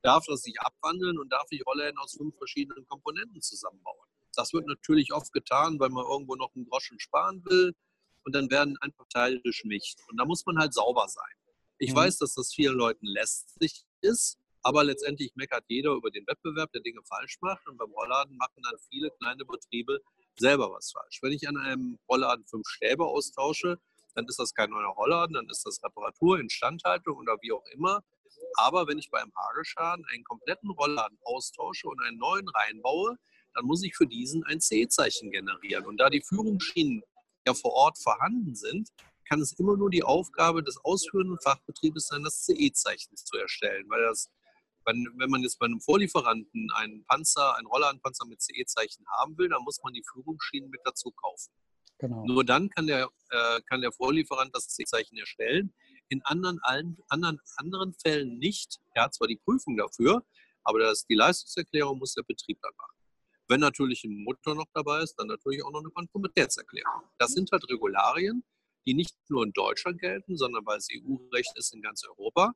darf 0.02 0.26
das 0.26 0.42
sich 0.44 0.60
abwandeln 0.60 1.20
und 1.20 1.32
darf 1.32 1.48
ich 1.52 1.66
Rollläden 1.66 1.98
aus 2.00 2.16
fünf 2.18 2.36
verschiedenen 2.38 2.86
Komponenten 2.86 3.42
zusammenbauen. 3.42 4.08
Das 4.36 4.54
wird 4.54 4.66
natürlich 4.68 5.14
oft 5.14 5.32
getan, 5.34 5.80
weil 5.80 5.90
man 5.90 6.06
irgendwo 6.06 6.36
noch 6.36 6.54
einen 6.56 6.66
Groschen 6.66 7.00
sparen 7.00 7.44
will 7.46 7.74
und 8.24 8.34
dann 8.34 8.50
werden 8.50 8.78
einfach 8.82 9.06
Teile 9.10 9.42
geschmicht. 9.42 10.00
Und 10.10 10.18
da 10.18 10.26
muss 10.26 10.46
man 10.46 10.58
halt 10.58 10.74
sauber 10.74 11.08
sein. 11.08 11.34
Ich 11.78 11.92
mhm. 11.92 11.98
weiß, 11.98 12.18
dass 12.20 12.36
das 12.36 12.54
vielen 12.54 12.76
Leuten 12.76 13.06
lästig 13.06 13.84
ist, 14.02 14.38
aber 14.62 14.84
letztendlich 14.84 15.36
meckert 15.36 15.66
jeder 15.68 15.92
über 15.92 16.12
den 16.12 16.26
Wettbewerb, 16.28 16.72
der 16.72 16.82
Dinge 16.82 17.02
falsch 17.04 17.38
macht. 17.42 17.68
Und 17.68 17.78
beim 17.78 17.92
Rollladen 17.92 18.38
machen 18.38 18.62
dann 18.64 18.78
viele 18.90 19.10
kleine 19.20 19.44
Betriebe 19.44 20.00
selber 20.38 20.72
was 20.72 20.92
falsch. 20.92 21.20
Wenn 21.22 21.32
ich 21.32 21.48
an 21.48 21.58
einem 21.58 22.00
Rollladen 22.08 22.46
fünf 22.46 22.68
Stäbe 22.68 23.06
austausche, 23.06 23.80
dann 24.14 24.26
ist 24.28 24.40
das 24.40 24.54
kein 24.54 24.70
neuer 24.70 24.90
Rollladen, 24.90 25.34
dann 25.34 25.50
ist 25.50 25.66
das 25.66 25.82
Reparatur, 25.84 26.40
Instandhaltung 26.40 27.18
oder 27.18 27.38
wie 27.42 27.52
auch 27.52 27.66
immer. 27.74 28.04
Aber 28.56 28.88
wenn 28.88 28.98
ich 28.98 29.10
beim 29.10 29.32
Hagelschaden 29.36 30.06
einen 30.12 30.24
kompletten 30.24 30.70
Rollladen 30.72 31.18
austausche 31.24 31.88
und 31.88 32.02
einen 32.02 32.18
neuen 32.18 32.48
reinbaue, 32.50 33.18
dann 33.54 33.66
muss 33.66 33.84
ich 33.84 33.96
für 33.96 34.08
diesen 34.08 34.44
ein 34.46 34.60
C-Zeichen 34.60 35.32
generieren. 35.32 35.86
Und 35.86 35.98
da 35.98 36.10
die 36.10 36.22
Führungsschienen 36.22 37.04
ja 37.46 37.54
vor 37.54 37.74
Ort 37.74 37.98
vorhanden 37.98 38.56
sind, 38.56 38.90
kann 39.28 39.42
es 39.42 39.54
immer 39.54 39.78
nur 39.78 39.90
die 39.90 40.04
Aufgabe 40.04 40.64
des 40.64 40.78
ausführenden 40.84 41.40
Fachbetriebes 41.40 42.08
sein, 42.08 42.24
das 42.24 42.44
CE-Zeichen 42.46 43.16
zu 43.16 43.38
erstellen. 43.38 43.86
Weil 43.90 44.04
das, 44.04 44.30
wenn, 44.86 45.08
wenn 45.18 45.30
man 45.30 45.42
jetzt 45.42 45.58
bei 45.58 45.66
einem 45.66 45.80
Vorlieferanten 45.80 46.70
einen 46.76 47.06
Panzer, 47.06 47.56
einen 47.58 47.68
Rollladenpanzer 47.68 48.26
mit 48.26 48.42
CE-Zeichen 48.42 49.06
haben 49.18 49.38
will, 49.38 49.50
dann 49.50 49.64
muss 49.64 49.82
man 49.84 49.94
die 49.94 50.04
Führungsschienen 50.12 50.70
mit 50.70 50.82
dazu 50.84 51.12
kaufen. 51.12 51.52
Genau. 52.00 52.26
Nur 52.26 52.44
dann 52.44 52.70
kann 52.70 52.88
der, 52.88 53.10
äh, 53.30 53.62
kann 53.70 53.82
der 53.82 53.92
Vorlieferant 53.92 54.54
das 54.54 54.68
CE-Zeichen 54.68 55.18
erstellen. 55.18 55.74
In 56.12 56.22
anderen, 56.26 56.60
allen, 56.64 56.98
anderen, 57.08 57.40
anderen 57.56 57.94
Fällen 57.94 58.38
nicht. 58.38 58.82
Er 58.94 59.06
hat 59.06 59.14
zwar 59.14 59.30
die 59.30 59.38
Prüfung 59.38 59.78
dafür, 59.78 60.26
aber 60.62 60.80
das, 60.80 61.06
die 61.06 61.16
Leistungserklärung 61.16 62.00
muss 62.00 62.16
der 62.16 62.24
Betrieb 62.24 62.60
dann 62.62 62.74
machen. 62.78 62.98
Wenn 63.48 63.62
natürlich 63.62 64.04
ein 64.04 64.22
Motor 64.26 64.56
noch 64.56 64.68
dabei 64.74 65.04
ist, 65.04 65.16
dann 65.16 65.28
natürlich 65.28 65.64
auch 65.64 65.72
noch 65.72 65.80
eine 65.80 65.90
Konformitätserklärung. 65.90 67.04
Das 67.18 67.32
sind 67.32 67.50
halt 67.54 67.64
Regularien, 67.70 68.44
die 68.86 68.94
nicht 68.94 69.16
nur 69.30 69.46
in 69.46 69.54
Deutschland 69.54 70.02
gelten, 70.02 70.36
sondern 70.36 70.66
weil 70.66 70.80
es 70.80 70.90
EU-Recht 70.92 71.58
ist 71.58 71.74
in 71.74 71.82
ganz 71.82 72.04
Europa. 72.06 72.56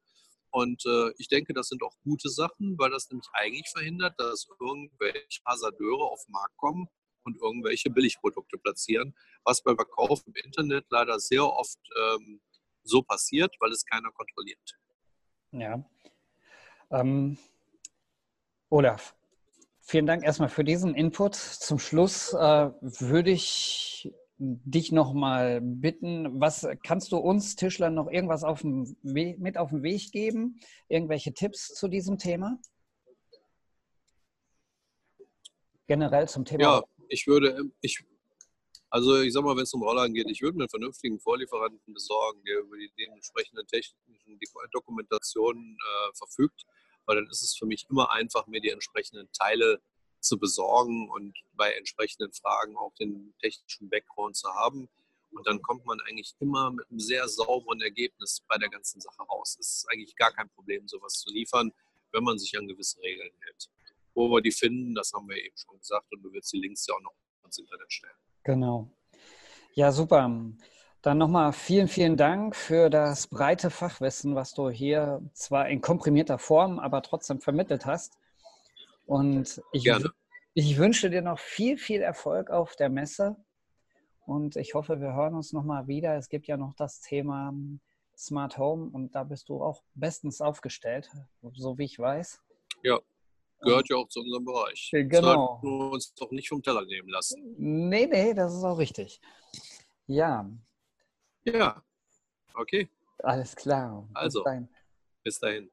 Und 0.51 0.85
äh, 0.85 1.13
ich 1.17 1.29
denke, 1.29 1.53
das 1.53 1.69
sind 1.69 1.81
auch 1.81 1.95
gute 2.03 2.27
Sachen, 2.27 2.77
weil 2.77 2.91
das 2.91 3.09
nämlich 3.09 3.27
eigentlich 3.31 3.69
verhindert, 3.69 4.19
dass 4.19 4.49
irgendwelche 4.59 5.41
Hasardeure 5.45 6.03
auf 6.03 6.25
den 6.25 6.33
Markt 6.33 6.57
kommen 6.57 6.89
und 7.23 7.41
irgendwelche 7.41 7.89
Billigprodukte 7.89 8.57
platzieren, 8.57 9.15
was 9.45 9.63
beim 9.63 9.77
Verkauf 9.77 10.27
im 10.27 10.33
Internet 10.43 10.85
leider 10.89 11.21
sehr 11.21 11.45
oft 11.45 11.79
ähm, 11.97 12.41
so 12.85 13.01
passiert, 13.01 13.55
weil 13.59 13.71
es 13.71 13.85
keiner 13.85 14.11
kontrolliert. 14.11 14.79
Ja. 15.51 15.83
Ähm, 16.91 17.37
Olaf, 18.69 19.15
Vielen 19.87 20.07
Dank 20.07 20.23
erstmal 20.23 20.49
für 20.49 20.63
diesen 20.63 20.95
Input. 20.95 21.35
Zum 21.35 21.77
Schluss 21.77 22.33
äh, 22.33 22.71
würde 22.79 23.29
ich 23.29 24.11
dich 24.37 24.91
noch 24.91 25.13
mal 25.13 25.61
bitten, 25.61 26.41
was 26.41 26.67
kannst 26.83 27.11
du 27.11 27.17
uns 27.17 27.55
Tischlern 27.55 27.93
noch 27.93 28.09
irgendwas 28.09 28.43
auf 28.43 28.63
mit 28.63 29.57
auf 29.59 29.69
den 29.69 29.83
Weg 29.83 30.11
geben? 30.11 30.59
Irgendwelche 30.89 31.33
Tipps 31.33 31.67
zu 31.75 31.87
diesem 31.87 32.17
Thema? 32.17 32.59
Generell 35.85 36.27
zum 36.27 36.45
Thema. 36.45 36.63
Ja, 36.63 36.83
ich 37.07 37.27
würde, 37.27 37.69
ich, 37.81 38.03
also 38.95 39.21
ich 39.21 39.33
sag 39.33 39.43
mal, 39.43 39.55
wenn 39.55 39.63
es 39.63 39.73
um 39.73 39.83
Roller 39.83 40.07
geht, 40.09 40.29
ich 40.29 40.41
würde 40.41 40.59
einen 40.59 40.69
vernünftigen 40.69 41.19
Vorlieferanten 41.19 41.93
besorgen, 41.93 42.41
der 42.45 42.59
über 42.59 42.77
die 42.77 42.91
dementsprechenden 42.97 43.67
technischen 43.67 44.39
Dokumentationen 44.71 45.75
äh, 45.75 46.15
verfügt 46.15 46.65
weil 47.05 47.17
dann 47.17 47.27
ist 47.29 47.43
es 47.43 47.55
für 47.55 47.65
mich 47.65 47.85
immer 47.89 48.11
einfach, 48.11 48.47
mir 48.47 48.61
die 48.61 48.69
entsprechenden 48.69 49.31
Teile 49.31 49.81
zu 50.19 50.39
besorgen 50.39 51.09
und 51.09 51.37
bei 51.53 51.71
entsprechenden 51.73 52.33
Fragen 52.33 52.75
auch 52.77 52.93
den 52.95 53.33
technischen 53.39 53.89
Background 53.89 54.35
zu 54.35 54.49
haben. 54.49 54.89
Und 55.31 55.45
dann 55.45 55.61
kommt 55.61 55.85
man 55.85 55.99
eigentlich 56.01 56.33
immer 56.39 56.71
mit 56.71 56.89
einem 56.89 56.99
sehr 56.99 57.27
sauberen 57.27 57.81
Ergebnis 57.81 58.41
bei 58.47 58.57
der 58.57 58.69
ganzen 58.69 59.01
Sache 59.01 59.21
raus. 59.23 59.57
Es 59.59 59.77
ist 59.77 59.87
eigentlich 59.91 60.15
gar 60.15 60.31
kein 60.31 60.49
Problem, 60.49 60.87
sowas 60.87 61.13
zu 61.13 61.29
liefern, 61.29 61.71
wenn 62.11 62.23
man 62.23 62.39
sich 62.39 62.57
an 62.57 62.67
gewisse 62.67 62.99
Regeln 63.01 63.31
hält. 63.41 63.69
Wo 64.13 64.29
wir 64.29 64.41
die 64.41 64.51
finden, 64.51 64.95
das 64.95 65.11
haben 65.13 65.27
wir 65.29 65.37
eben 65.37 65.57
schon 65.57 65.77
gesagt 65.77 66.11
und 66.11 66.23
du 66.23 66.31
wirst 66.31 66.53
die 66.53 66.59
Links 66.59 66.87
ja 66.87 66.95
auch 66.95 67.01
noch 67.01 67.13
ins 67.43 67.57
Internet 67.57 67.91
stellen. 67.91 68.15
Genau. 68.45 68.87
Ja, 69.73 69.91
super. 69.91 70.31
Dann 71.01 71.17
nochmal 71.17 71.51
vielen, 71.51 71.87
vielen 71.87 72.15
Dank 72.15 72.55
für 72.55 72.89
das 72.89 73.27
breite 73.27 73.69
Fachwissen, 73.69 74.35
was 74.35 74.53
du 74.53 74.69
hier 74.69 75.21
zwar 75.33 75.67
in 75.67 75.81
komprimierter 75.81 76.37
Form, 76.37 76.79
aber 76.79 77.01
trotzdem 77.01 77.41
vermittelt 77.41 77.85
hast. 77.85 78.17
Und 79.07 79.61
ich, 79.71 79.83
Gerne. 79.83 80.11
ich 80.53 80.77
wünsche 80.77 81.09
dir 81.09 81.23
noch 81.23 81.39
viel, 81.39 81.77
viel 81.77 82.01
Erfolg 82.01 82.51
auf 82.51 82.75
der 82.75 82.89
Messe. 82.89 83.35
Und 84.27 84.55
ich 84.55 84.75
hoffe, 84.75 85.01
wir 85.01 85.13
hören 85.13 85.33
uns 85.33 85.51
nochmal 85.51 85.87
wieder. 85.87 86.15
Es 86.15 86.29
gibt 86.29 86.45
ja 86.47 86.55
noch 86.55 86.75
das 86.75 87.01
Thema 87.01 87.51
Smart 88.15 88.59
Home 88.59 88.89
und 88.91 89.15
da 89.15 89.23
bist 89.23 89.49
du 89.49 89.61
auch 89.63 89.81
bestens 89.95 90.39
aufgestellt, 90.39 91.09
so 91.53 91.77
wie 91.79 91.85
ich 91.85 91.97
weiß. 91.97 92.41
Ja, 92.83 92.99
gehört 93.61 93.89
ja 93.89 93.97
auch 93.97 94.07
zu 94.09 94.21
unserem 94.21 94.45
Bereich. 94.45 94.89
Genau. 94.91 95.59
Sollten 95.61 95.79
wir 95.79 95.91
uns 95.91 96.13
doch 96.13 96.31
nicht 96.31 96.49
vom 96.49 96.61
Teller 96.61 96.85
nehmen 96.85 97.09
lassen. 97.09 97.55
Nee, 97.57 98.07
nee, 98.07 98.33
das 98.33 98.53
ist 98.53 98.63
auch 98.63 98.77
richtig. 98.77 99.19
Ja, 100.07 100.49
ja, 101.45 101.79
okay. 102.55 102.89
Alles 103.19 103.55
klar. 103.55 104.07
Also, 104.15 104.39
bis 104.39 104.43
dahin. 104.43 104.67
Bis 105.23 105.39
dahin. 105.39 105.69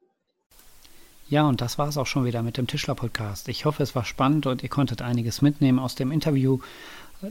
Ja, 1.29 1.47
und 1.47 1.61
das 1.61 1.79
war 1.79 1.87
es 1.87 1.97
auch 1.97 2.05
schon 2.05 2.25
wieder 2.25 2.43
mit 2.43 2.57
dem 2.57 2.67
Tischler-Podcast. 2.67 3.47
Ich 3.47 3.65
hoffe, 3.65 3.81
es 3.81 3.95
war 3.95 4.05
spannend 4.05 4.45
und 4.45 4.61
ihr 4.61 4.69
konntet 4.69 5.01
einiges 5.01 5.41
mitnehmen 5.41 5.79
aus 5.79 5.95
dem 5.95 6.11
Interview. 6.11 6.59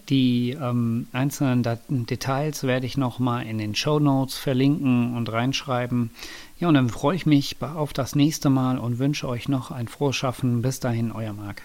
Die 0.09 0.57
ähm, 0.59 1.07
einzelnen 1.13 1.63
Dat 1.63 1.81
Details 1.89 2.63
werde 2.63 2.87
ich 2.87 2.97
nochmal 2.97 3.47
in 3.47 3.59
den 3.59 3.75
Show 3.75 3.99
Notes 3.99 4.39
verlinken 4.39 5.15
und 5.15 5.31
reinschreiben. 5.31 6.11
Ja, 6.59 6.69
und 6.69 6.75
dann 6.75 6.89
freue 6.89 7.17
ich 7.17 7.27
mich 7.27 7.57
auf 7.61 7.93
das 7.93 8.15
nächste 8.15 8.49
Mal 8.49 8.79
und 8.79 8.99
wünsche 8.99 9.29
euch 9.29 9.51
noch 9.51 9.71
ein 9.71 9.89
frohes 9.89 10.17
Schaffen. 10.17 10.63
Bis 10.63 10.81
dahin, 10.81 11.13
euer 11.13 11.35
Marc. 11.35 11.63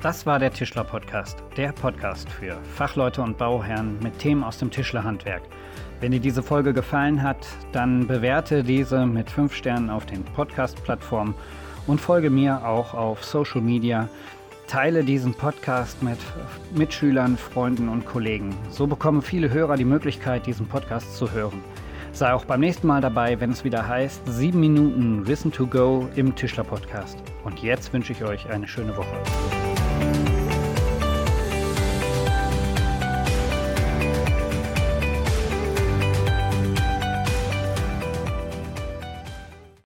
Das 0.00 0.24
war 0.24 0.38
der 0.38 0.52
Tischler 0.52 0.84
Podcast, 0.84 1.42
der 1.56 1.72
Podcast 1.72 2.30
für 2.30 2.56
Fachleute 2.76 3.22
und 3.22 3.36
Bauherren 3.38 3.98
mit 3.98 4.20
Themen 4.20 4.44
aus 4.44 4.58
dem 4.58 4.70
Tischlerhandwerk. 4.70 5.42
Wenn 5.98 6.12
dir 6.12 6.20
diese 6.20 6.44
Folge 6.44 6.72
gefallen 6.72 7.20
hat, 7.22 7.48
dann 7.72 8.06
bewerte 8.06 8.62
diese 8.62 9.04
mit 9.06 9.28
5 9.28 9.52
Sternen 9.52 9.90
auf 9.90 10.06
den 10.06 10.22
Podcast-Plattformen 10.22 11.34
und 11.86 12.00
folge 12.00 12.30
mir 12.30 12.66
auch 12.66 12.94
auf 12.94 13.24
Social 13.24 13.60
Media. 13.60 14.08
Teile 14.66 15.04
diesen 15.04 15.34
Podcast 15.34 16.02
mit 16.02 16.18
Mitschülern, 16.74 17.36
Freunden 17.36 17.88
und 17.88 18.04
Kollegen. 18.04 18.54
So 18.70 18.86
bekommen 18.86 19.22
viele 19.22 19.50
Hörer 19.50 19.76
die 19.76 19.84
Möglichkeit, 19.84 20.46
diesen 20.46 20.66
Podcast 20.66 21.16
zu 21.16 21.30
hören. 21.32 21.62
Sei 22.12 22.32
auch 22.32 22.44
beim 22.44 22.60
nächsten 22.60 22.86
Mal 22.86 23.00
dabei, 23.00 23.38
wenn 23.40 23.50
es 23.50 23.62
wieder 23.62 23.86
heißt 23.86 24.22
7 24.26 24.58
Minuten 24.58 25.26
Wissen 25.26 25.52
to 25.52 25.66
Go 25.66 26.08
im 26.16 26.34
Tischler 26.34 26.64
Podcast. 26.64 27.18
Und 27.44 27.62
jetzt 27.62 27.92
wünsche 27.92 28.12
ich 28.12 28.24
euch 28.24 28.48
eine 28.48 28.66
schöne 28.66 28.96
Woche. 28.96 29.65